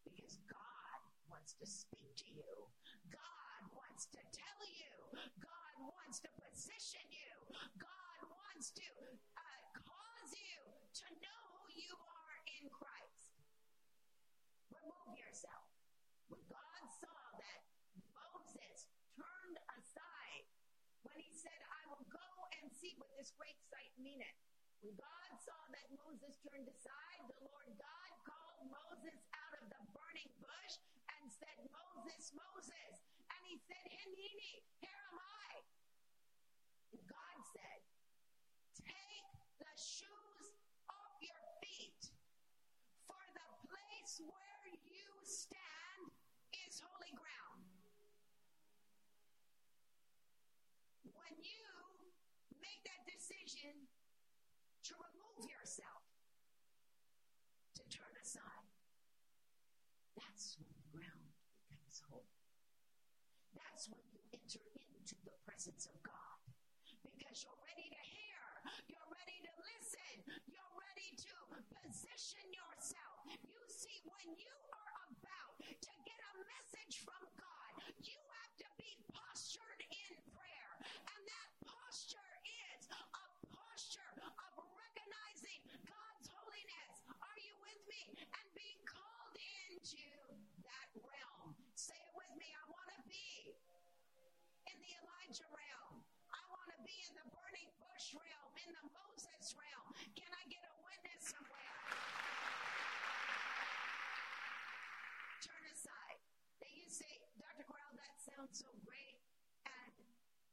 Because 0.05 0.37
God 0.45 1.01
wants 1.25 1.57
to 1.57 1.65
speak 1.65 2.13
to 2.21 2.29
you. 2.37 2.69
God 3.09 3.65
wants 3.73 4.13
to 4.13 4.21
tell 4.21 4.61
you. 4.69 4.93
God 5.41 5.75
wants 5.81 6.21
to 6.21 6.31
position 6.37 7.09
you. 7.09 7.49
God 7.81 8.21
wants 8.29 8.77
to 8.77 8.85
uh, 9.41 9.61
cause 9.73 10.37
you 10.37 10.61
to 11.01 11.07
know 11.25 11.65
who 11.65 11.73
you 11.81 11.97
are 11.97 12.37
in 12.61 12.69
Christ. 12.69 13.41
Remove 14.69 15.17
yourself. 15.17 15.65
When 16.29 16.45
God 16.45 16.83
saw 17.01 17.25
that 17.41 17.65
Moses 18.15 18.89
turned 19.17 19.59
aside 19.75 20.45
when 21.03 21.19
he 21.21 21.31
said, 21.35 21.59
I 21.67 21.83
will 21.91 22.07
go 22.09 22.31
and 22.61 22.71
see 22.73 22.95
what 22.97 23.04
this 23.19 23.33
great 23.39 23.59
sight 23.71 23.93
mean 23.99 24.21
it. 24.21 24.37
When 24.83 24.95
God 24.99 25.31
saw 25.41 25.61
that 25.73 25.89
Moses 25.97 26.37
turned 26.45 26.69
aside, 26.69 27.23
the 27.31 27.41
Lord 27.47 27.71
God 27.79 28.11
called 28.27 28.61
Moses 28.69 29.19
out 29.33 29.55
of 29.63 29.67
the 29.73 29.83
burning 29.97 30.33
bush 30.43 30.75
and 31.19 31.25
said, 31.33 31.59
Moses, 31.73 32.35
Moses. 32.37 32.95
And 33.33 33.41
he 33.49 33.57
said, 33.65 33.87
Hineni, 33.89 34.53
here 34.85 35.03
am 35.09 35.19
I. 35.19 35.49
And 36.95 37.03
God 37.09 37.39
said, 37.55 37.81
Take 38.85 39.29
the 39.63 39.75
shoes 39.79 40.47
off 40.91 41.15
your 41.25 41.45
feet, 41.65 42.13
for 43.09 43.25
the 43.35 43.49
place 43.65 44.15
where 44.21 44.65
you 44.85 45.09
stand 45.25 46.13
is 46.69 46.83
holy 46.85 47.15
ground. 47.17 47.65
when 51.15 51.35
you 51.41 51.71
make 52.61 52.83
that 52.85 53.03
decision 53.07 53.87
to 54.85 54.93
remove 54.99 55.47
yourself, 55.49 56.05
to 57.79 57.83
turn 57.89 58.13
aside, 58.21 58.69
that's 60.19 60.59
when 60.59 60.75
the 60.75 60.89
ground 60.91 61.27
becomes 61.65 62.03
holy. 62.11 62.39
That's 63.55 63.87
when 63.89 64.03
you 64.11 64.21
enter 64.35 64.63
into 64.95 65.17
the 65.25 65.35
presence 65.47 65.87
of 65.87 65.97
God 66.03 66.39
because 67.07 67.43
you're 67.47 67.63
ready 67.65 67.89
to 67.89 68.03
hear, 68.05 68.43
you're 68.91 69.11
ready 69.11 69.39
to 69.49 69.53
listen, 69.59 70.15
you're 70.51 70.75
ready 70.77 71.11
to 71.25 71.35
position 71.83 72.47
yourself. 72.51 73.23
You 73.47 73.63
see, 73.71 73.94
when 74.05 74.29
you 74.37 74.57
are 74.73 74.97
about 75.17 75.57
to 75.65 75.93
get 76.05 76.21
a 76.21 76.35
message 76.45 77.01
from 77.05 77.25
God, 77.41 77.73
you 78.05 78.21
have 78.41 78.53
to 78.61 78.69
be 78.77 78.93
postured 79.17 79.81
in 79.89 80.13
prayer. 80.37 80.73
And 81.09 81.21
that 81.25 81.51
posture 81.65 82.33
is 82.45 82.85
a 82.93 83.03
posture 83.49 84.15
of 84.21 84.53
recognizing 84.77 85.61
God's 85.89 86.29
holiness. 86.29 86.95
Are 87.09 87.39
you 87.41 87.55
with 87.65 87.83
me? 87.89 88.03
And 88.21 88.47
being 88.53 88.83
called 88.85 89.37
into 89.41 90.24
so 108.55 108.71
great, 108.87 109.19
and 109.67 109.99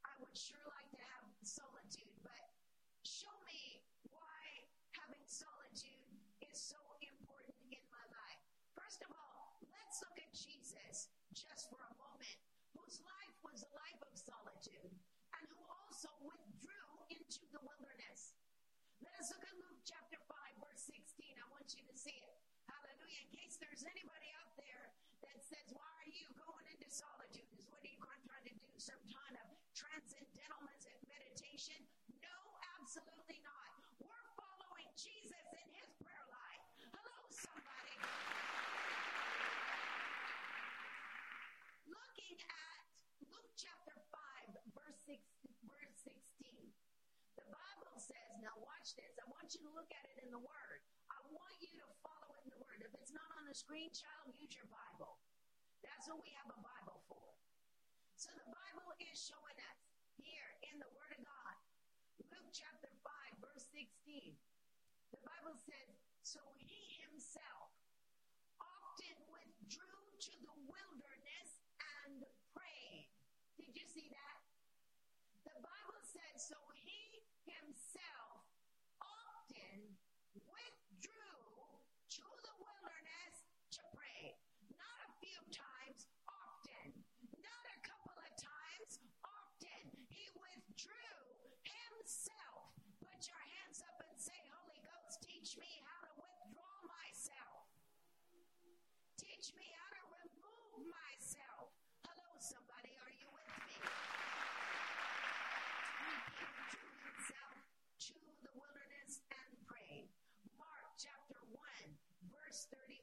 I 0.02 0.14
would 0.18 0.34
sure 0.34 0.58
like 0.74 0.90
to 0.90 1.02
have 1.14 1.22
solitude, 1.46 2.18
but 2.26 2.42
show 3.06 3.30
me 3.46 3.86
why 4.10 4.42
having 4.98 5.22
solitude 5.30 6.10
is 6.42 6.58
so 6.58 6.82
important 7.06 7.62
in 7.70 7.86
my 7.94 8.06
life. 8.10 8.42
First 8.74 9.06
of 9.06 9.14
all, 9.14 9.62
let's 9.70 10.02
look 10.02 10.18
at 10.18 10.34
Jesus 10.34 11.14
just 11.38 11.70
for 11.70 11.78
a 11.78 11.94
moment, 12.02 12.42
whose 12.74 12.98
life 13.06 13.38
was 13.46 13.62
a 13.62 13.72
life 13.78 14.02
of 14.02 14.18
solitude 14.18 14.98
and 15.38 15.44
who 15.54 15.62
also 15.70 16.10
withdrew 16.26 16.90
into 17.14 17.46
the 17.54 17.62
wilderness. 17.62 18.34
Let 19.06 19.14
us 19.22 19.30
look 19.30 19.46
at 19.46 19.54
Luke 19.62 19.82
chapter 19.86 20.18
5, 20.26 20.58
verse 20.58 20.90
16. 20.90 21.38
I 21.38 21.46
want 21.54 21.70
you 21.78 21.86
to 21.86 21.94
see 21.94 22.18
it. 22.18 22.34
Hallelujah. 22.66 23.30
In 23.30 23.30
case 23.30 23.62
there's 23.62 23.86
anybody 23.86 24.30
out 24.42 24.58
there 24.58 24.90
that 25.22 25.38
says, 25.46 25.70
Why 25.70 25.86
are 25.86 26.14
you 26.14 26.30
going 26.38 26.66
into 26.70 26.90
solitude? 26.90 27.50
Is 27.58 27.70
what 27.70 27.82
are 27.82 27.90
you 27.90 28.02
trying 28.02 28.46
to 28.50 28.56
do? 28.58 28.70
Some 28.78 29.02
kind 29.10 29.36
of 29.38 29.46
transcendental 29.78 30.62
meditation? 30.66 31.78
No, 32.22 32.38
absolutely 32.82 33.42
not. 33.46 33.70
We're 34.02 34.30
following 34.34 34.90
Jesus 34.98 35.46
in 35.54 35.68
his 35.78 35.90
prayer 36.02 36.26
life. 36.30 36.64
Hello, 36.90 37.18
somebody. 37.30 37.96
Looking 41.86 42.38
at 42.42 42.80
Luke 43.30 43.54
chapter 43.58 43.98
5, 44.10 44.74
verse 44.74 45.00
6, 45.06 45.22
verse 45.70 45.96
16. 46.02 46.74
The 47.38 47.48
Bible 47.50 47.96
says, 48.02 48.32
now 48.42 48.58
watch 48.82 48.98
this. 48.98 49.14
I 49.22 49.30
want 49.30 49.46
you 49.54 49.62
to 49.62 49.78
look 49.78 49.94
at 49.94 50.10
it 50.10 50.26
in 50.26 50.34
the 50.34 50.42
Word. 50.42 50.82
I 51.14 51.22
want 51.30 51.54
you 51.62 51.70
to 51.86 51.86
follow 52.02 52.34
it 52.34 52.42
in 52.42 52.50
the 52.50 52.58
Word. 52.66 52.82
If 52.82 52.90
it's 52.98 53.14
not 53.14 53.30
on 53.38 53.46
the 53.46 53.54
screen, 53.54 53.94
child, 53.94 54.34
use 54.34 54.58
your 54.58 54.66
Bible. 54.74 55.22
That's 55.86 56.10
what 56.10 56.18
we 56.18 56.34
have 56.42 56.50
a 56.50 56.58
Bible 56.58 56.98
for. 57.06 57.30
So 58.18 58.34
the 58.34 58.50
Bible 58.50 58.90
is 58.98 59.14
showing 59.22 59.54
us 59.70 59.86
here 60.18 60.50
in 60.74 60.82
the 60.82 60.90
Word 60.98 61.14
of 61.14 61.22
God. 61.22 61.56
Luke 62.34 62.50
chapter 62.58 62.90
5, 63.06 63.54
verse 63.54 63.70
16. 63.70 64.34
The 65.14 65.22
Bible 65.30 65.54
says, 65.62 66.02
So 66.26 66.42
he 66.58 67.06
himself 67.06 67.70
often 68.58 69.18
withdrew 69.30 70.02
to 70.26 70.34
the 70.42 70.58
wilderness 70.58 71.50
and 72.02 72.26
prayed. 72.58 73.14
Did 73.62 73.78
you 73.78 73.86
see 73.86 74.10
that? 74.10 74.38
The 75.46 75.62
Bible 75.62 76.02
says, 76.02 76.50
So 76.50 76.58
he 76.82 77.22
himself 77.46 78.42
often 79.02 79.98
withdrew 80.38 81.42
to 82.14 82.26
the 82.46 82.56
wilderness 82.62 83.36
to 83.74 83.82
pray. 83.98 84.38
Not 84.78 84.98
a 85.10 85.12
few 85.18 85.40
times, 85.50 86.06
often. 86.30 86.94
Not 87.42 87.66
a 87.74 87.78
couple 87.82 88.18
of 88.22 88.32
times, 88.38 89.02
often. 89.26 89.84
He 90.06 90.30
withdrew 90.38 91.26
himself. 91.66 92.78
Put 93.02 93.18
your 93.26 93.44
hands 93.58 93.82
up 93.82 93.98
and 94.06 94.18
say, 94.22 94.38
Holy 94.54 94.82
Ghost, 94.86 95.26
teach 95.26 95.58
me 95.58 95.72
how 95.90 96.00
to 96.06 96.14
withdraw 96.22 96.76
myself. 96.86 97.66
Teach 99.18 99.41
me 99.58 99.68
how 99.76 99.90
to 99.92 100.04
remove 100.24 100.88
myself. 100.88 101.72
Hello, 102.08 102.30
somebody, 102.40 102.94
are 103.04 103.14
you 103.16 103.28
with 103.32 103.54
me? 103.68 103.78
He 106.36 106.46
withdrew 106.46 106.94
himself 107.06 107.56
to 108.12 108.18
the 108.46 108.54
wilderness 108.56 109.22
and 109.32 109.50
prayed. 109.68 110.08
Mark 110.56 110.88
chapter 110.98 111.40
1, 111.52 111.60
verse 112.32 112.68
35. 112.72 113.02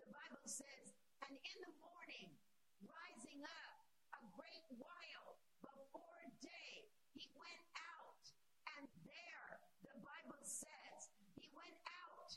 The 0.00 0.08
Bible 0.08 0.46
says, 0.46 0.86
And 1.28 1.34
in 1.36 1.58
the 1.62 1.74
morning, 1.80 2.28
rising 2.84 3.40
up 3.44 3.74
a 4.16 4.22
great 4.34 4.66
while 4.80 5.28
before 5.62 6.22
day, 6.40 6.88
he 7.14 7.28
went 7.36 7.64
out. 7.76 8.24
And 8.76 8.84
there, 9.06 9.48
the 9.84 9.96
Bible 10.02 10.42
says, 10.44 11.10
he 11.36 11.48
went 11.56 11.76
out. 12.06 12.30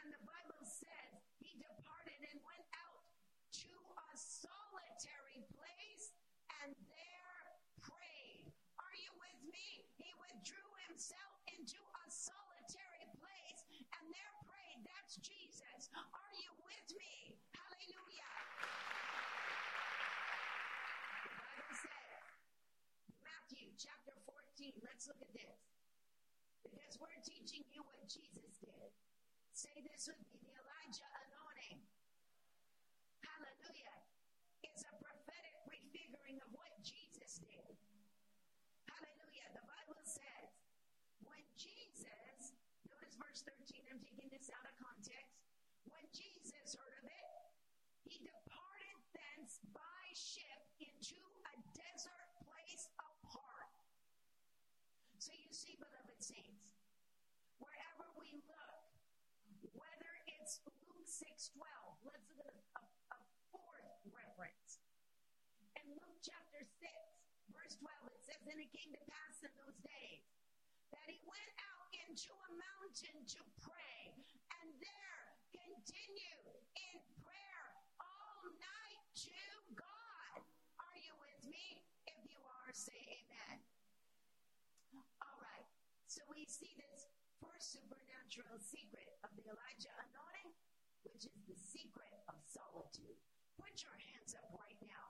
And 0.00 0.12
the 0.12 0.22
Bible 0.24 0.62
says, 0.64 1.12
he 1.40 1.56
departed 1.56 2.20
and 2.30 2.38
went 2.44 2.66
out 2.76 3.04
to 3.64 3.72
a 3.72 4.10
solitary 4.16 5.42
place 5.56 6.12
and 6.62 6.72
there 6.88 7.40
prayed. 7.80 8.46
Are 8.76 8.96
you 9.00 9.10
with 9.16 9.40
me? 9.48 9.68
He 9.96 10.10
withdrew 10.20 10.70
himself 10.88 11.32
into 11.56 11.80
a 11.80 12.06
solitary 12.12 13.06
place 13.16 13.60
and 13.96 14.04
there 14.12 14.34
prayed. 14.44 14.80
That's 14.84 15.16
Jesus. 15.24 15.88
Are 15.96 16.34
you 16.36 16.50
with 16.64 16.88
me? 16.96 17.40
Hallelujah. 17.56 18.34
The 21.24 21.32
Bible 21.40 21.72
says, 21.80 22.24
Matthew 23.24 23.72
chapter 23.80 24.14
14, 24.28 24.76
let's 24.84 24.99
look 25.10 25.18
at 25.26 25.34
this. 25.34 25.58
Because 26.62 26.94
we're 27.02 27.22
teaching 27.26 27.66
you 27.74 27.82
what 27.82 27.98
Jesus 28.06 28.62
did. 28.62 28.94
Say 29.50 29.74
this 29.82 30.06
with 30.06 30.22
me 30.22 30.38
the 30.38 30.54
Elijah 30.54 31.10
anointing. 31.26 31.82
Hallelujah. 33.26 33.98
It's 34.62 34.86
a 34.86 34.94
prophetic 35.02 35.54
prefiguring 35.66 36.38
of 36.46 36.54
what 36.54 36.70
Jesus 36.86 37.42
did. 37.42 37.74
Hallelujah. 38.86 39.50
The 39.58 39.66
Bible 39.66 40.02
says, 40.06 40.54
when 41.26 41.42
Jesus, 41.58 42.54
notice 42.86 43.18
verse 43.18 43.42
13, 43.42 43.82
I'm 43.90 43.98
taking 43.98 44.30
this 44.30 44.46
out 44.54 44.64
of 44.70 44.74
context. 44.78 45.34
When 45.90 46.06
Jesus 46.14 46.78
heard 46.78 46.94
of 47.02 47.06
it, 47.10 47.30
he 48.06 48.22
departed 48.22 48.96
thence 49.10 49.58
by 49.74 50.04
ship 50.14 50.60
into 50.78 51.18
a 51.50 51.54
desert 51.74 52.30
place 52.46 52.86
apart. 52.96 53.74
So 55.20 55.36
you 55.36 55.52
see, 55.52 55.76
beloved 55.76 56.20
saints, 56.24 56.72
wherever 57.60 58.08
we 58.16 58.40
look, 58.48 58.80
whether 59.76 60.12
it's 60.40 60.64
Luke 60.64 61.04
6.12, 61.40 61.56
let's 62.04 62.28
look 62.36 62.44
at 62.44 62.52
a, 62.52 62.84
a, 63.16 63.18
fourth 63.48 63.88
reference. 64.12 64.76
In 65.80 65.88
Luke 65.96 66.20
chapter 66.20 66.60
6, 66.60 66.84
verse 67.48 67.80
12, 67.80 68.12
it 68.12 68.20
says, 68.28 68.44
And 68.44 68.60
it 68.60 68.68
came 68.68 68.92
to 68.92 69.00
pass 69.08 69.40
in 69.40 69.48
those 69.56 69.80
days 69.80 70.20
that 70.92 71.08
he 71.08 71.16
went 71.24 71.52
out 71.64 71.88
into 72.04 72.28
a 72.28 72.50
mountain 72.60 73.24
to 73.24 73.40
pray, 73.64 74.12
and 74.60 74.68
there 74.84 75.24
continued 75.48 76.60
in 76.76 77.00
prayer 77.24 77.64
all 78.04 78.44
night 78.60 79.00
to 79.24 79.40
God. 79.72 80.44
Are 80.76 80.98
you 81.00 81.16
with 81.24 81.40
me? 81.48 81.80
If 82.04 82.20
you 82.28 82.36
are, 82.36 82.72
say 82.76 83.00
amen. 83.16 83.64
All 85.24 85.40
right. 85.40 85.64
So 86.04 86.20
we 86.28 86.44
see 86.44 86.76
this 86.76 87.08
first 87.40 87.72
supernatural 87.72 88.60
secret 88.60 89.08
of 89.24 89.32
the 89.40 89.48
Elijah 89.48 89.96
anointing, 90.04 90.52
which 91.06 91.24
is 91.24 91.40
the 91.48 91.56
secret 91.56 92.12
of 92.28 92.36
solitude. 92.44 93.16
Put 93.56 93.72
your 93.80 93.96
hands 94.12 94.36
up 94.36 94.48
right 94.56 94.80
now 94.84 95.06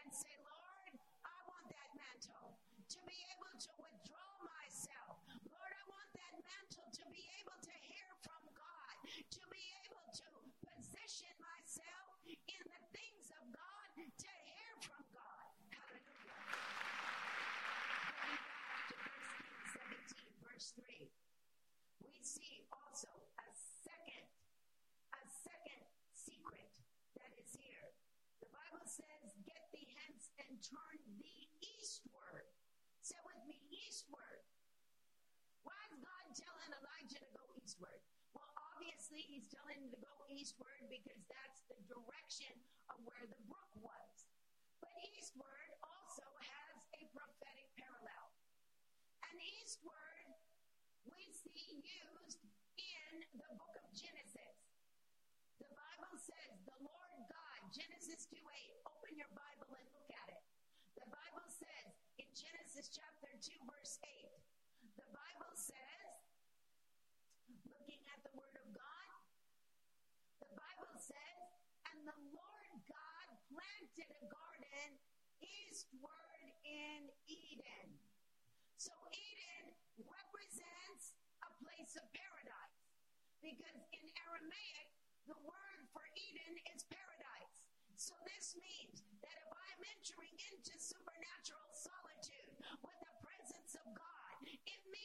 and 0.00 0.08
say, 0.12 0.32
Lord, 0.44 0.92
I 1.24 1.36
want 1.48 1.66
that 1.72 1.90
mantle 1.96 2.56
to 2.92 2.98
be 3.04 3.18
able 3.36 3.54
to 3.56 3.70
withdraw 3.80 4.32
myself. 4.44 5.20
Lord, 5.48 5.72
I 5.72 5.84
want 5.88 6.10
that 6.16 6.34
mantle 6.40 6.88
to 6.88 7.04
be 7.12 7.24
able 7.40 7.58
to 7.60 7.74
hear 7.84 8.08
from 8.24 8.42
God, 8.56 8.94
to 9.08 9.42
be 9.52 9.64
able 9.84 10.06
to 10.12 10.28
position 10.64 11.34
myself 11.40 12.20
in 12.28 12.64
the 12.64 12.82
things 12.92 13.28
of 13.36 13.44
God, 13.52 13.88
to 13.96 14.32
hear 14.48 14.72
from 14.84 15.04
God. 15.12 15.48
Hallelujah. 15.72 16.40
Going 18.16 18.42
back 18.48 18.84
to 18.88 18.96
1 18.96 19.12
Kings 19.44 19.70
17, 20.08 20.44
verse 20.44 20.68
3 20.80 21.12
we 22.04 22.16
see 22.22 22.64
also 22.72 23.10
a 23.36 23.48
second, 23.84 24.26
a 25.12 25.24
second 25.44 25.82
secret 26.16 26.72
that 27.20 27.32
is 27.40 27.52
here. 27.56 27.92
The 28.40 28.50
Bible 28.52 28.84
says, 28.84 29.36
Get 29.44 29.60
thee 29.72 29.88
hence 30.04 30.28
and 30.48 30.60
turn 30.74 30.98
eastward. 31.62 32.46
Say 32.98 33.18
with 33.22 33.38
me, 33.46 33.62
eastward. 33.86 34.42
Why 35.62 35.78
is 35.86 35.94
God 36.02 36.24
telling 36.34 36.70
Elijah 36.74 37.22
to 37.22 37.30
go 37.30 37.44
eastward? 37.62 38.00
Well, 38.34 38.50
obviously, 38.74 39.22
he's 39.22 39.46
telling 39.54 39.78
him 39.78 39.90
to 39.94 40.00
go 40.02 40.16
eastward 40.26 40.82
because 40.90 41.20
that's 41.30 41.62
the 41.70 41.78
direction 41.86 42.54
of 42.90 42.98
where 43.06 43.22
the 43.30 43.38
brook 43.46 43.72
was. 43.78 44.14
But 44.82 44.90
eastward 45.14 45.70
also 45.80 46.26
has 46.26 46.76
a 46.98 47.02
prophetic 47.14 47.68
parallel. 47.78 48.26
And 49.30 49.36
eastward 49.62 50.26
we 51.06 51.30
see 51.30 51.84
used 51.84 52.42
in 52.80 53.12
the 53.38 53.50
book 53.54 53.74
of 53.78 53.86
Genesis. 53.94 54.58
The 55.62 55.70
Bible 55.70 56.16
says, 56.18 56.58
the 56.66 56.78
Lord 56.82 57.20
God, 57.30 57.60
Genesis 57.70 58.26
2 58.32 58.36
8, 58.42 58.73
Genesis 62.74 62.98
chapter 62.98 63.30
2, 63.38 63.54
verse 63.70 64.02
8. 64.02 64.34
The 64.98 65.06
Bible 65.14 65.54
says, 65.54 66.10
looking 67.70 68.02
at 68.10 68.18
the 68.26 68.34
Word 68.34 68.58
of 68.58 68.66
God, 68.74 69.14
the 70.42 70.50
Bible 70.58 70.98
says, 70.98 71.38
and 71.94 72.02
the 72.02 72.18
Lord 72.34 72.72
God 72.90 73.26
planted 73.46 74.10
a 74.10 74.26
garden 74.26 74.90
eastward 75.38 76.50
in 76.66 77.14
Eden. 77.30 77.94
So 78.74 78.90
Eden 79.14 79.70
represents 79.94 81.14
a 81.46 81.54
place 81.62 81.94
of 81.94 82.10
paradise 82.10 82.82
because 83.38 83.78
in 83.94 84.06
Aramaic, 84.26 84.90
the 85.30 85.38
word 85.46 85.80
for 85.94 86.02
Eden 86.18 86.58
is 86.74 86.82
paradise. 86.90 87.54
So 87.94 88.18
this 88.26 88.58
means 88.58 89.06
that 89.22 89.38
if 89.38 89.50
I'm 89.54 89.82
entering 89.94 90.34
into 90.50 90.74
supernatural 90.74 91.70
solid 91.70 92.13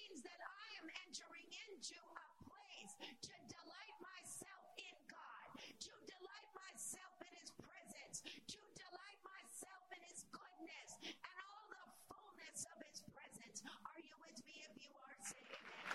means 0.09 0.25
that 0.25 0.41
I 0.41 0.67
am 0.81 0.89
entering 1.05 1.45
into 1.69 2.01
a 2.01 2.27
place 2.41 2.93
to 2.97 3.33
delight 3.45 3.97
myself 4.01 4.65
in 4.81 4.97
God, 5.05 5.47
to 5.61 5.93
delight 6.09 6.49
myself 6.57 7.13
in 7.21 7.33
His 7.37 7.53
presence, 7.61 8.25
to 8.25 8.61
delight 8.73 9.21
myself 9.21 9.85
in 9.93 10.01
His 10.09 10.25
goodness 10.33 10.97
and 11.05 11.37
all 11.45 11.65
the 11.69 11.85
fullness 12.09 12.65
of 12.73 12.81
His 12.89 13.05
presence. 13.13 13.61
Are 13.69 14.01
you 14.01 14.17
with 14.25 14.41
me? 14.49 14.65
If 14.65 14.81
you 14.81 14.89
are, 14.97 15.13
say 15.21 15.45
amen. 15.45 15.93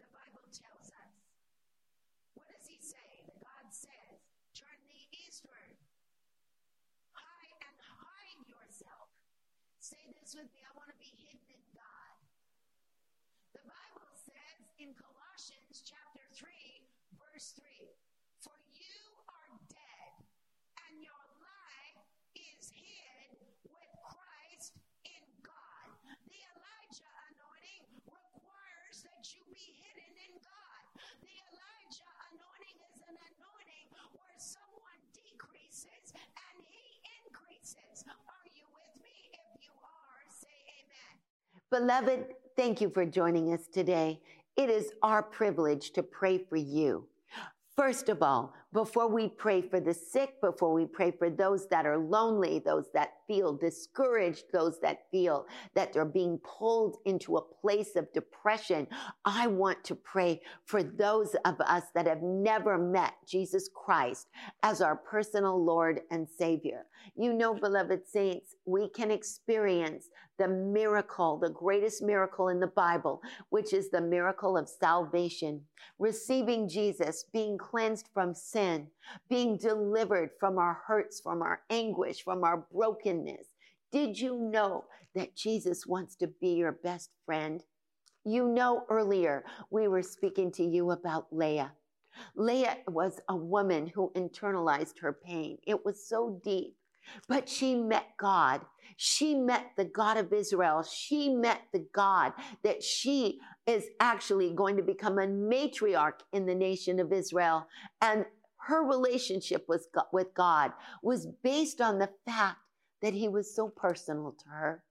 The 0.00 0.08
Bible 0.08 0.48
tells 0.48 0.88
us. 0.88 1.12
What 2.32 2.48
does 2.48 2.64
he 2.64 2.80
say? 2.80 3.28
The 3.28 3.36
God 3.44 3.68
says, 3.68 4.24
turn 4.56 4.80
thee 4.88 5.04
eastward. 5.28 5.76
Hide 7.12 7.56
and 7.60 7.76
hide 7.76 8.40
yourself. 8.48 9.12
Say 9.88 10.04
this 10.20 10.36
with 10.36 10.52
me. 10.52 10.60
I 10.68 10.72
want 10.76 10.92
to 10.92 10.98
be 11.00 11.08
hidden 11.16 11.48
in 11.48 11.64
God. 11.72 12.12
The 13.56 13.64
Bible 13.64 14.12
says 14.20 14.68
in 14.76 14.92
Colossians 14.92 15.80
chapter 15.80 16.20
3, 16.36 16.44
verse 17.16 17.56
3, 17.56 17.64
For 18.36 18.52
you 18.68 19.00
are 19.32 19.52
dead, 19.72 20.12
and 20.84 21.00
your 21.00 21.24
life 21.40 22.04
is 22.36 22.68
hid 22.68 23.40
with 23.64 23.92
Christ 24.04 24.76
in 25.08 25.24
God. 25.40 25.88
The 26.04 26.36
Elijah 26.36 27.14
anointing 27.32 27.88
requires 28.04 28.98
that 29.08 29.24
you 29.32 29.40
be 29.48 29.72
hidden 29.72 30.12
in 30.20 30.34
God. 30.44 30.84
The 31.24 31.32
Elijah 31.48 32.12
anointing 32.28 32.78
is 32.92 33.00
an 33.08 33.16
anointing 33.16 33.88
where 34.20 34.36
someone 34.36 35.00
decreases 35.16 36.12
and 36.12 36.56
he 36.60 36.88
Are 37.76 38.48
you 38.54 38.64
with 38.74 39.02
me? 39.02 39.30
If 39.32 39.64
you 39.64 39.70
are, 39.82 40.24
say 40.28 40.48
amen. 40.80 42.06
Beloved, 42.06 42.34
thank 42.56 42.80
you 42.80 42.88
for 42.90 43.04
joining 43.04 43.52
us 43.52 43.66
today. 43.66 44.20
It 44.56 44.70
is 44.70 44.92
our 45.02 45.22
privilege 45.22 45.92
to 45.92 46.02
pray 46.02 46.38
for 46.38 46.56
you. 46.56 47.06
First 47.76 48.08
of 48.08 48.22
all, 48.22 48.54
before 48.72 49.08
we 49.08 49.28
pray 49.28 49.62
for 49.62 49.80
the 49.80 49.94
sick, 49.94 50.40
before 50.40 50.74
we 50.74 50.84
pray 50.84 51.10
for 51.10 51.30
those 51.30 51.66
that 51.68 51.86
are 51.86 51.96
lonely, 51.96 52.58
those 52.58 52.90
that 52.92 53.14
feel 53.26 53.54
discouraged, 53.54 54.44
those 54.52 54.78
that 54.80 55.10
feel 55.10 55.46
that 55.74 55.92
they're 55.92 56.04
being 56.04 56.38
pulled 56.38 56.98
into 57.06 57.36
a 57.36 57.42
place 57.42 57.96
of 57.96 58.12
depression, 58.12 58.86
I 59.24 59.46
want 59.46 59.82
to 59.84 59.94
pray 59.94 60.42
for 60.66 60.82
those 60.82 61.34
of 61.46 61.60
us 61.60 61.84
that 61.94 62.06
have 62.06 62.22
never 62.22 62.76
met 62.76 63.14
Jesus 63.26 63.70
Christ 63.74 64.28
as 64.62 64.82
our 64.82 64.96
personal 64.96 65.62
Lord 65.62 66.02
and 66.10 66.28
Savior. 66.28 66.84
You 67.16 67.32
know, 67.32 67.54
beloved 67.54 68.06
saints, 68.06 68.54
we 68.66 68.88
can 68.90 69.10
experience 69.10 70.08
the 70.38 70.48
miracle, 70.48 71.36
the 71.36 71.50
greatest 71.50 72.02
miracle 72.02 72.48
in 72.48 72.60
the 72.60 72.68
Bible, 72.68 73.20
which 73.50 73.72
is 73.72 73.90
the 73.90 74.00
miracle 74.00 74.56
of 74.56 74.68
salvation, 74.68 75.60
receiving 75.98 76.68
Jesus, 76.68 77.24
being 77.32 77.58
cleansed 77.58 78.08
from 78.14 78.34
sin, 78.34 78.86
being 79.28 79.56
delivered 79.56 80.30
from 80.38 80.58
our 80.58 80.80
hurts, 80.86 81.20
from 81.20 81.42
our 81.42 81.62
anguish, 81.70 82.22
from 82.22 82.44
our 82.44 82.66
brokenness. 82.72 83.48
Did 83.90 84.18
you 84.18 84.36
know 84.38 84.84
that 85.14 85.36
Jesus 85.36 85.86
wants 85.86 86.14
to 86.16 86.26
be 86.26 86.50
your 86.50 86.72
best 86.72 87.10
friend? 87.26 87.62
You 88.24 88.48
know, 88.48 88.84
earlier 88.88 89.44
we 89.70 89.88
were 89.88 90.02
speaking 90.02 90.52
to 90.52 90.64
you 90.64 90.90
about 90.92 91.26
Leah. 91.32 91.72
Leah 92.36 92.78
was 92.88 93.20
a 93.28 93.36
woman 93.36 93.86
who 93.86 94.12
internalized 94.16 94.98
her 95.00 95.12
pain. 95.12 95.58
It 95.66 95.84
was 95.84 96.06
so 96.08 96.40
deep. 96.44 96.77
But 97.28 97.48
she 97.48 97.74
met 97.74 98.06
God. 98.18 98.62
She 98.96 99.34
met 99.34 99.72
the 99.76 99.84
God 99.84 100.16
of 100.16 100.32
Israel. 100.32 100.82
She 100.82 101.28
met 101.28 101.62
the 101.72 101.86
God 101.94 102.32
that 102.64 102.82
she 102.82 103.38
is 103.66 103.84
actually 104.00 104.50
going 104.50 104.76
to 104.76 104.82
become 104.82 105.18
a 105.18 105.26
matriarch 105.26 106.20
in 106.32 106.46
the 106.46 106.54
nation 106.54 106.98
of 106.98 107.12
Israel. 107.12 107.66
And 108.00 108.24
her 108.66 108.84
relationship 108.84 109.66
with 109.68 109.86
God, 109.94 110.06
with 110.12 110.34
God 110.34 110.72
was 111.02 111.28
based 111.42 111.80
on 111.80 111.98
the 111.98 112.10
fact 112.26 112.58
that 113.02 113.14
he 113.14 113.28
was 113.28 113.54
so 113.54 113.68
personal 113.68 114.32
to 114.32 114.48
her, 114.48 114.82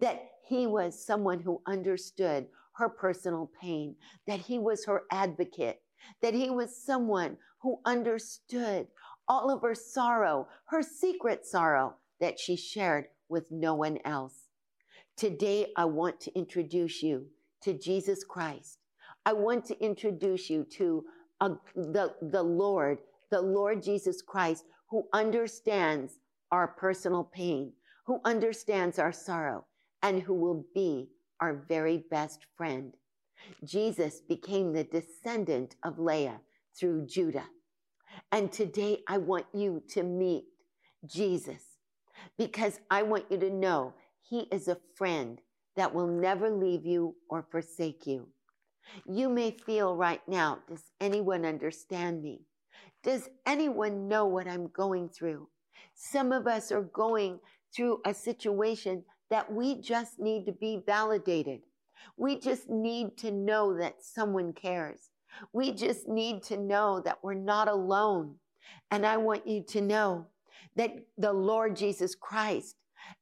that 0.00 0.22
he 0.46 0.66
was 0.66 1.04
someone 1.04 1.40
who 1.40 1.62
understood 1.66 2.46
her 2.74 2.88
personal 2.88 3.50
pain, 3.60 3.96
that 4.26 4.40
he 4.40 4.58
was 4.58 4.84
her 4.84 5.04
advocate, 5.10 5.80
that 6.20 6.34
he 6.34 6.50
was 6.50 6.76
someone 6.76 7.38
who 7.62 7.80
understood 7.86 8.86
all 9.28 9.50
of 9.50 9.62
her 9.62 9.74
sorrow, 9.74 10.48
her 10.66 10.82
secret 10.82 11.46
sorrow 11.46 11.94
that 12.20 12.38
she 12.38 12.56
shared 12.56 13.06
with 13.28 13.50
no 13.50 13.74
one 13.74 13.98
else. 14.04 14.48
Today, 15.16 15.72
I 15.76 15.86
want 15.86 16.20
to 16.20 16.38
introduce 16.38 17.02
you 17.02 17.26
to 17.62 17.74
Jesus 17.74 18.24
Christ. 18.24 18.78
I 19.24 19.32
want 19.32 19.64
to 19.66 19.82
introduce 19.82 20.48
you 20.48 20.64
to 20.72 21.04
uh, 21.40 21.50
the, 21.74 22.14
the 22.22 22.42
Lord, 22.42 22.98
the 23.30 23.40
Lord 23.40 23.82
Jesus 23.82 24.22
Christ, 24.22 24.64
who 24.88 25.08
understands 25.12 26.18
our 26.52 26.68
personal 26.68 27.24
pain, 27.24 27.72
who 28.06 28.20
understands 28.24 28.98
our 28.98 29.12
sorrow, 29.12 29.64
and 30.02 30.22
who 30.22 30.34
will 30.34 30.64
be 30.74 31.08
our 31.40 31.64
very 31.68 32.04
best 32.10 32.46
friend. 32.56 32.92
Jesus 33.64 34.20
became 34.20 34.72
the 34.72 34.84
descendant 34.84 35.76
of 35.84 35.98
Leah 35.98 36.40
through 36.78 37.06
Judah. 37.06 37.46
And 38.32 38.52
today 38.52 39.02
I 39.08 39.18
want 39.18 39.46
you 39.52 39.82
to 39.90 40.02
meet 40.02 40.44
Jesus 41.06 41.62
because 42.38 42.80
I 42.90 43.02
want 43.02 43.26
you 43.30 43.38
to 43.38 43.50
know 43.50 43.94
he 44.20 44.40
is 44.52 44.68
a 44.68 44.78
friend 44.94 45.40
that 45.76 45.94
will 45.94 46.08
never 46.08 46.50
leave 46.50 46.84
you 46.84 47.14
or 47.28 47.46
forsake 47.50 48.06
you. 48.06 48.28
You 49.06 49.28
may 49.28 49.50
feel 49.50 49.96
right 49.96 50.22
now, 50.26 50.60
does 50.68 50.84
anyone 51.00 51.44
understand 51.44 52.22
me? 52.22 52.42
Does 53.02 53.28
anyone 53.44 54.08
know 54.08 54.26
what 54.26 54.48
I'm 54.48 54.68
going 54.68 55.08
through? 55.08 55.48
Some 55.94 56.32
of 56.32 56.46
us 56.46 56.72
are 56.72 56.82
going 56.82 57.40
through 57.74 58.00
a 58.04 58.14
situation 58.14 59.04
that 59.30 59.52
we 59.52 59.80
just 59.80 60.18
need 60.18 60.46
to 60.46 60.52
be 60.52 60.82
validated. 60.86 61.60
We 62.16 62.38
just 62.38 62.68
need 62.68 63.16
to 63.18 63.30
know 63.30 63.76
that 63.78 64.02
someone 64.02 64.52
cares. 64.52 65.10
We 65.52 65.72
just 65.72 66.08
need 66.08 66.42
to 66.44 66.56
know 66.56 67.00
that 67.04 67.18
we're 67.22 67.34
not 67.34 67.68
alone. 67.68 68.36
And 68.90 69.06
I 69.06 69.16
want 69.16 69.46
you 69.46 69.62
to 69.68 69.80
know 69.80 70.26
that 70.76 70.94
the 71.18 71.32
Lord 71.32 71.76
Jesus 71.76 72.14
Christ 72.14 72.76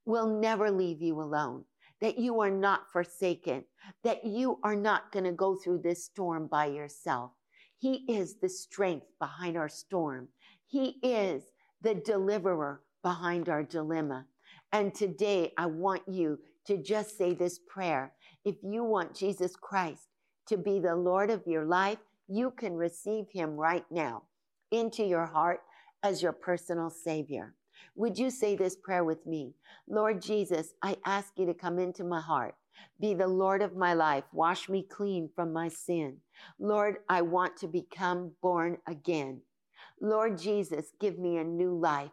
will 0.05 0.40
never 0.40 0.70
leave 0.70 1.03
you 1.03 1.20
alone, 1.20 1.64
that 2.00 2.18
you 2.18 2.40
are 2.40 2.50
not 2.50 2.90
forsaken, 2.92 3.64
that 4.03 4.24
you 4.24 4.59
are 4.62 4.77
not 4.77 5.12
going 5.12 5.24
to 5.24 5.33
go 5.33 5.57
through 5.57 5.79
this 5.79 6.05
storm 6.05 6.46
by 6.46 6.66
yourself. 6.66 7.33
He 7.79 8.05
is 8.09 8.37
the 8.37 8.48
strength 8.48 9.07
behind 9.18 9.57
our 9.57 9.68
storm. 9.68 10.29
He 10.66 10.98
is 11.03 11.42
the 11.83 11.94
deliverer 11.94 12.83
behind 13.03 13.48
our 13.48 13.62
dilemma. 13.62 14.27
And 14.72 14.94
today 14.94 15.53
I 15.59 15.66
want 15.66 16.03
you 16.09 16.38
to 16.66 16.79
just 16.79 17.18
say 17.18 17.35
this 17.35 17.59
prayer. 17.59 18.12
If 18.44 18.57
you 18.62 18.85
want 18.85 19.14
Jesus 19.14 19.55
Christ 19.55 20.09
to 20.49 20.57
be 20.57 20.79
the 20.79 20.95
Lord 20.95 21.31
of 21.31 21.47
your 21.47 21.65
life, 21.65 21.99
you 22.29 22.51
can 22.51 22.75
receive 22.75 23.27
him 23.31 23.57
right 23.57 23.85
now 23.91 24.23
into 24.71 25.05
your 25.05 25.27
heart 25.27 25.61
as 26.03 26.23
your 26.23 26.33
personal 26.33 26.91
Savior. 26.91 27.55
Would 27.97 28.19
you 28.19 28.31
say 28.31 28.57
this 28.57 28.77
prayer 28.77 29.05
with 29.05 29.25
me? 29.27 29.55
Lord 29.89 30.21
Jesus, 30.21 30.75
I 30.83 30.97
ask 31.07 31.33
you 31.37 31.47
to 31.47 31.55
come 31.55 31.79
into 31.79 32.05
my 32.05 32.21
heart. 32.21 32.55
Be 33.01 33.15
the 33.15 33.29
Lord 33.29 33.63
of 33.63 33.77
my 33.77 33.95
life. 33.95 34.25
Wash 34.33 34.69
me 34.69 34.83
clean 34.83 35.31
from 35.35 35.53
my 35.53 35.69
sin. 35.69 36.17
Lord, 36.59 36.97
I 37.09 37.23
want 37.23 37.57
to 37.59 37.69
become 37.69 38.33
born 38.43 38.79
again. 38.89 39.41
Lord 40.01 40.39
Jesus, 40.39 40.93
give 41.01 41.19
me 41.19 41.39
a 41.39 41.45
new 41.45 41.79
life. 41.79 42.11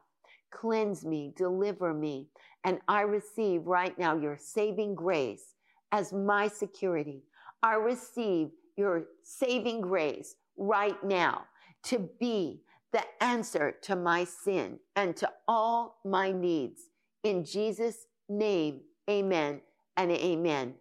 Cleanse 0.51 1.05
me, 1.05 1.33
deliver 1.35 1.93
me, 1.93 2.27
and 2.63 2.79
I 2.87 3.01
receive 3.01 3.65
right 3.65 3.97
now 3.97 4.15
your 4.17 4.37
saving 4.37 4.95
grace 4.95 5.55
as 5.91 6.13
my 6.13 6.47
security. 6.47 7.23
I 7.63 7.75
receive 7.75 8.49
your 8.75 9.03
saving 9.23 9.81
grace 9.81 10.35
right 10.57 11.01
now 11.03 11.43
to 11.83 12.09
be 12.19 12.61
the 12.91 13.03
answer 13.21 13.75
to 13.83 13.95
my 13.95 14.23
sin 14.23 14.79
and 14.95 15.15
to 15.17 15.31
all 15.47 15.99
my 16.03 16.31
needs. 16.31 16.89
In 17.23 17.45
Jesus' 17.45 18.07
name, 18.27 18.81
amen 19.09 19.61
and 19.97 20.11
amen. 20.11 20.75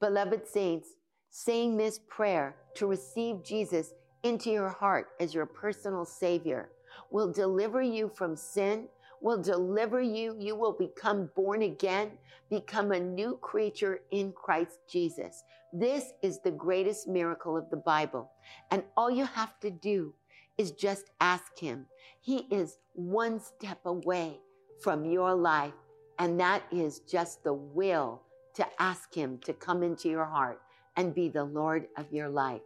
Beloved 0.00 0.46
saints, 0.46 0.88
saying 1.30 1.76
this 1.76 2.00
prayer 2.08 2.56
to 2.74 2.86
receive 2.86 3.44
Jesus 3.44 3.92
into 4.22 4.50
your 4.50 4.70
heart 4.70 5.08
as 5.20 5.34
your 5.34 5.46
personal 5.46 6.04
Savior, 6.04 6.70
will 7.10 7.30
deliver 7.32 7.80
you 7.80 8.10
from 8.14 8.34
sin, 8.34 8.88
will 9.22 9.40
deliver 9.40 10.00
you. 10.00 10.36
You 10.38 10.54
will 10.56 10.72
become 10.72 11.30
born 11.34 11.62
again, 11.62 12.12
become 12.50 12.92
a 12.92 13.00
new 13.00 13.38
creature 13.40 14.00
in 14.10 14.32
Christ 14.32 14.78
Jesus. 14.90 15.44
This 15.72 16.12
is 16.22 16.40
the 16.40 16.50
greatest 16.50 17.08
miracle 17.08 17.56
of 17.56 17.68
the 17.70 17.76
Bible. 17.76 18.30
And 18.70 18.82
all 18.96 19.10
you 19.10 19.24
have 19.26 19.58
to 19.60 19.70
do 19.70 20.14
is 20.56 20.72
just 20.72 21.10
ask 21.20 21.58
Him. 21.58 21.86
He 22.20 22.46
is 22.50 22.78
one 22.94 23.40
step 23.40 23.78
away 23.84 24.38
from 24.82 25.04
your 25.04 25.34
life, 25.34 25.74
and 26.18 26.38
that 26.40 26.62
is 26.72 27.00
just 27.00 27.44
the 27.44 27.52
will 27.52 28.22
to 28.54 28.66
ask 28.78 29.14
Him 29.14 29.38
to 29.44 29.52
come 29.52 29.82
into 29.82 30.08
your 30.08 30.24
heart 30.24 30.60
and 30.96 31.14
be 31.14 31.28
the 31.28 31.44
Lord 31.44 31.86
of 31.96 32.12
your 32.12 32.28
life. 32.28 32.62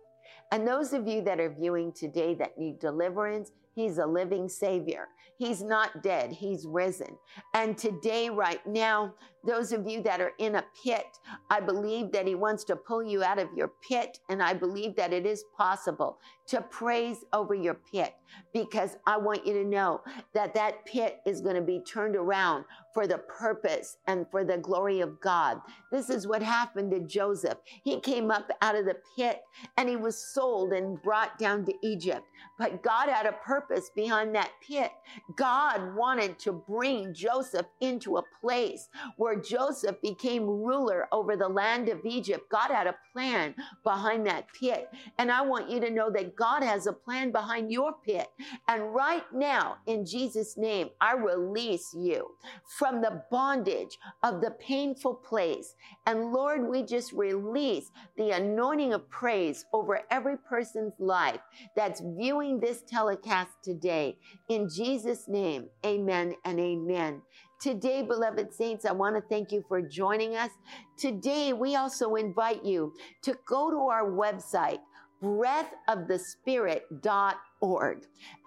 And 0.50 0.66
those 0.66 0.92
of 0.92 1.06
you 1.06 1.22
that 1.22 1.40
are 1.40 1.50
viewing 1.50 1.92
today 1.92 2.34
that 2.34 2.58
need 2.58 2.78
deliverance, 2.78 3.52
He's 3.74 3.98
a 3.98 4.06
living 4.06 4.48
Savior. 4.48 5.08
He's 5.38 5.62
not 5.62 6.02
dead, 6.02 6.32
He's 6.32 6.66
risen. 6.66 7.16
And 7.54 7.76
today, 7.76 8.30
right 8.30 8.64
now, 8.66 9.14
those 9.44 9.72
of 9.72 9.88
you 9.88 10.02
that 10.02 10.20
are 10.20 10.32
in 10.38 10.56
a 10.56 10.64
pit, 10.82 11.18
I 11.50 11.60
believe 11.60 12.12
that 12.12 12.26
He 12.26 12.34
wants 12.34 12.64
to 12.64 12.76
pull 12.76 13.02
you 13.02 13.22
out 13.22 13.38
of 13.38 13.48
your 13.56 13.72
pit. 13.88 14.18
And 14.28 14.42
I 14.42 14.54
believe 14.54 14.96
that 14.96 15.12
it 15.12 15.26
is 15.26 15.44
possible 15.56 16.18
to 16.48 16.60
praise 16.62 17.24
over 17.32 17.54
your 17.54 17.74
pit 17.74 18.14
because 18.52 18.96
I 19.06 19.16
want 19.16 19.46
you 19.46 19.54
to 19.54 19.64
know 19.64 20.00
that 20.34 20.54
that 20.54 20.84
pit 20.86 21.20
is 21.26 21.40
going 21.40 21.56
to 21.56 21.62
be 21.62 21.80
turned 21.80 22.16
around 22.16 22.64
for 22.94 23.06
the 23.06 23.18
purpose 23.18 23.98
and 24.06 24.26
for 24.30 24.44
the 24.44 24.58
glory 24.58 25.00
of 25.00 25.20
God. 25.20 25.60
This 25.90 26.10
is 26.10 26.26
what 26.26 26.42
happened 26.42 26.90
to 26.92 27.00
Joseph. 27.00 27.58
He 27.84 28.00
came 28.00 28.30
up 28.30 28.50
out 28.60 28.76
of 28.76 28.84
the 28.84 28.96
pit 29.16 29.40
and 29.76 29.88
he 29.88 29.96
was 29.96 30.16
sold 30.16 30.72
and 30.72 31.00
brought 31.02 31.38
down 31.38 31.64
to 31.66 31.74
Egypt. 31.82 32.26
But 32.58 32.82
God 32.82 33.08
had 33.08 33.26
a 33.26 33.32
purpose 33.32 33.90
behind 33.94 34.34
that 34.34 34.50
pit. 34.66 34.90
God 35.36 35.94
wanted 35.94 36.38
to 36.40 36.52
bring 36.52 37.14
Joseph 37.14 37.66
into 37.80 38.16
a 38.16 38.24
place 38.40 38.88
where 39.16 39.31
Joseph 39.36 40.00
became 40.00 40.46
ruler 40.46 41.08
over 41.12 41.36
the 41.36 41.48
land 41.48 41.88
of 41.88 42.04
Egypt. 42.04 42.50
God 42.50 42.70
had 42.70 42.86
a 42.86 42.96
plan 43.12 43.54
behind 43.84 44.26
that 44.26 44.46
pit. 44.58 44.88
And 45.18 45.30
I 45.30 45.42
want 45.42 45.70
you 45.70 45.80
to 45.80 45.90
know 45.90 46.10
that 46.10 46.36
God 46.36 46.62
has 46.62 46.86
a 46.86 46.92
plan 46.92 47.30
behind 47.32 47.70
your 47.70 47.92
pit. 48.04 48.28
And 48.68 48.94
right 48.94 49.24
now, 49.32 49.76
in 49.86 50.04
Jesus' 50.06 50.56
name, 50.56 50.90
I 51.00 51.14
release 51.14 51.94
you 51.96 52.30
from 52.78 53.00
the 53.00 53.22
bondage 53.30 53.98
of 54.22 54.40
the 54.40 54.52
painful 54.52 55.14
place. 55.14 55.74
And 56.06 56.32
Lord, 56.32 56.68
we 56.68 56.82
just 56.82 57.12
release 57.12 57.90
the 58.16 58.30
anointing 58.30 58.92
of 58.92 59.08
praise 59.08 59.64
over 59.72 60.00
every 60.10 60.36
person's 60.36 60.94
life 60.98 61.40
that's 61.76 62.00
viewing 62.00 62.60
this 62.60 62.82
telecast 62.82 63.50
today. 63.62 64.18
In 64.48 64.68
Jesus' 64.68 65.28
name, 65.28 65.68
amen 65.84 66.34
and 66.44 66.58
amen. 66.58 67.22
Today, 67.62 68.02
beloved 68.02 68.52
saints, 68.52 68.84
I 68.84 68.90
want 68.90 69.14
to 69.14 69.22
thank 69.22 69.52
you 69.52 69.64
for 69.68 69.80
joining 69.80 70.34
us. 70.34 70.50
Today, 70.96 71.52
we 71.52 71.76
also 71.76 72.16
invite 72.16 72.64
you 72.64 72.92
to 73.22 73.38
go 73.46 73.70
to 73.70 73.76
our 73.76 74.10
website, 74.10 74.80
breathofthespirit.org. 75.22 77.98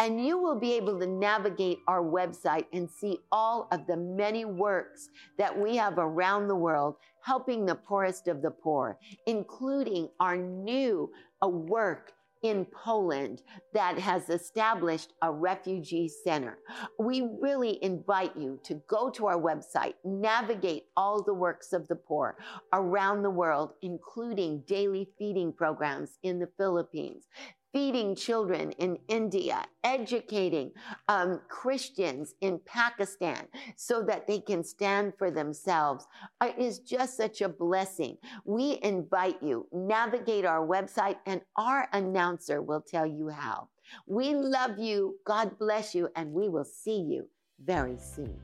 And 0.01 0.28
you 0.28 0.38
will 0.38 0.60
be 0.60 0.73
able 0.73 0.99
to 0.99 1.08
navigate 1.08 1.78
our 1.88 2.04
website 2.04 2.65
and 2.73 2.91
see 2.91 3.19
all 3.32 3.69
of 3.71 3.88
the 3.88 3.95
many 3.95 4.43
works 4.43 5.08
that 5.38 5.58
we 5.58 5.78
have 5.78 5.97
around 5.97 6.49
the 6.49 6.58
world 6.58 6.95
helping 7.21 7.65
the 7.65 7.75
poorest 7.75 8.28
of 8.28 8.41
the 8.41 8.51
poor, 8.51 8.99
including 9.28 10.10
our 10.19 10.36
new 10.36 11.10
work 11.41 12.12
in 12.43 12.65
Poland 12.65 13.41
that 13.73 13.97
has 13.97 14.29
established 14.29 15.13
a 15.21 15.31
refugee 15.31 16.09
center. 16.23 16.59
We 16.99 17.27
really 17.41 17.83
invite 17.83 18.35
you 18.37 18.59
to 18.63 18.81
go 18.87 19.09
to 19.11 19.27
our 19.27 19.39
website, 19.39 19.93
navigate 20.03 20.85
all 20.95 21.23
the 21.23 21.33
works 21.33 21.73
of 21.73 21.87
the 21.87 21.95
poor 21.95 22.37
around 22.73 23.23
the 23.23 23.29
world, 23.29 23.73
including 23.81 24.63
daily 24.67 25.09
feeding 25.17 25.53
programs 25.53 26.17
in 26.23 26.39
the 26.39 26.49
Philippines, 26.57 27.27
feeding 27.75 28.15
children 28.15 28.71
in 28.77 28.97
India, 29.09 29.61
educating 29.83 30.71
um, 31.09 31.41
Christians 31.49 32.33
in 32.39 32.57
Pakistan 32.65 33.49
so 33.75 34.01
that 34.01 34.25
they 34.27 34.39
can 34.39 34.63
stand 34.63 35.11
for 35.17 35.29
themselves. 35.29 36.07
It 36.41 36.57
is 36.57 36.79
just 36.79 37.17
such 37.17 37.41
a 37.41 37.49
blessing. 37.49 38.15
We 38.45 38.79
invite 38.81 39.43
you, 39.43 39.67
navigate 39.73 40.45
our 40.45 40.65
website, 40.65 41.17
and 41.25 41.41
our 41.57 41.89
announcer 41.91 42.61
will 42.61 42.79
tell 42.79 43.05
you 43.05 43.27
how. 43.27 43.67
We 44.07 44.33
love 44.33 44.79
you. 44.79 45.17
God 45.25 45.59
bless 45.59 45.93
you, 45.93 46.07
and 46.15 46.31
we 46.31 46.47
will 46.47 46.63
see 46.63 47.01
you 47.01 47.27
very 47.61 47.97
soon. 47.97 48.39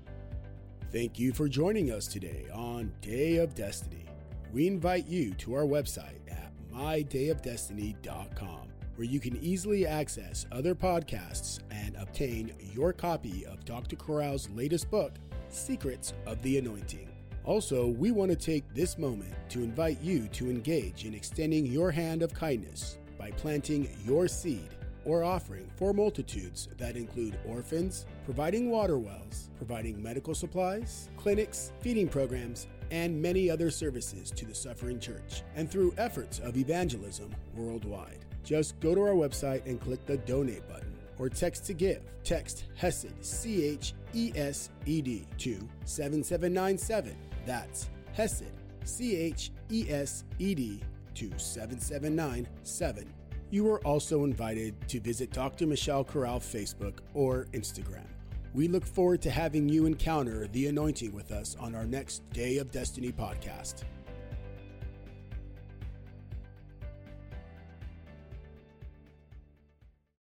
Thank 0.91 1.17
you 1.17 1.31
for 1.31 1.47
joining 1.47 1.89
us 1.89 2.05
today 2.05 2.47
on 2.53 2.91
Day 2.99 3.37
of 3.37 3.55
Destiny. 3.55 4.03
We 4.51 4.67
invite 4.67 5.07
you 5.07 5.33
to 5.35 5.53
our 5.53 5.63
website 5.63 6.19
at 6.29 6.51
mydayofdestiny.com 6.73 8.70
where 9.01 9.09
you 9.09 9.19
can 9.19 9.35
easily 9.37 9.87
access 9.87 10.45
other 10.51 10.75
podcasts 10.75 11.57
and 11.71 11.95
obtain 11.95 12.53
your 12.71 12.93
copy 12.93 13.43
of 13.47 13.65
Dr. 13.65 13.95
Corral's 13.95 14.47
latest 14.51 14.91
book, 14.91 15.13
Secrets 15.49 16.13
of 16.27 16.39
the 16.43 16.59
Anointing. 16.59 17.09
Also, 17.43 17.87
we 17.87 18.11
want 18.11 18.29
to 18.29 18.37
take 18.37 18.63
this 18.75 18.99
moment 18.99 19.33
to 19.49 19.63
invite 19.63 19.99
you 20.03 20.27
to 20.27 20.51
engage 20.51 21.05
in 21.05 21.15
extending 21.15 21.65
your 21.65 21.89
hand 21.89 22.21
of 22.21 22.31
kindness 22.31 22.99
by 23.17 23.31
planting 23.31 23.89
your 24.05 24.27
seed 24.27 24.69
or 25.03 25.23
offering 25.23 25.67
for 25.77 25.93
multitudes 25.93 26.69
that 26.77 26.95
include 26.95 27.39
orphans, 27.47 28.05
providing 28.23 28.69
water 28.69 28.99
wells, 28.99 29.49
providing 29.57 29.99
medical 29.99 30.35
supplies, 30.35 31.09
clinics, 31.17 31.71
feeding 31.79 32.07
programs, 32.07 32.67
and 32.91 33.19
many 33.19 33.49
other 33.49 33.71
services 33.71 34.29
to 34.29 34.45
the 34.45 34.53
suffering 34.53 34.99
church, 34.99 35.41
and 35.55 35.71
through 35.71 35.91
efforts 35.97 36.37
of 36.37 36.55
evangelism 36.55 37.33
worldwide. 37.55 38.25
Just 38.43 38.79
go 38.79 38.95
to 38.95 39.01
our 39.01 39.13
website 39.13 39.65
and 39.65 39.79
click 39.79 40.05
the 40.05 40.17
donate 40.17 40.67
button 40.67 40.93
or 41.19 41.29
text 41.29 41.65
to 41.65 41.73
give. 41.73 42.01
Text 42.23 42.65
HESED, 42.79 43.13
C 43.21 43.63
H 43.65 43.93
E 44.13 44.31
S 44.35 44.69
E 44.85 45.01
D, 45.01 45.27
to 45.39 45.57
7797. 45.85 47.15
That's 47.45 47.89
HESED, 48.17 48.51
C 48.83 49.15
H 49.15 49.51
E 49.71 49.85
S 49.89 50.23
E 50.39 50.55
D, 50.55 50.81
to 51.15 51.31
7797. 51.37 53.13
You 53.49 53.69
are 53.69 53.85
also 53.85 54.23
invited 54.23 54.75
to 54.87 54.99
visit 54.99 55.31
Dr. 55.31 55.67
Michelle 55.67 56.03
Corral 56.03 56.39
Facebook 56.39 56.99
or 57.13 57.47
Instagram. 57.53 58.07
We 58.53 58.67
look 58.67 58.85
forward 58.85 59.21
to 59.23 59.29
having 59.29 59.69
you 59.69 59.85
encounter 59.85 60.47
the 60.47 60.67
anointing 60.67 61.13
with 61.13 61.31
us 61.31 61.55
on 61.59 61.75
our 61.75 61.85
next 61.85 62.29
Day 62.31 62.57
of 62.57 62.71
Destiny 62.71 63.11
podcast. 63.11 63.83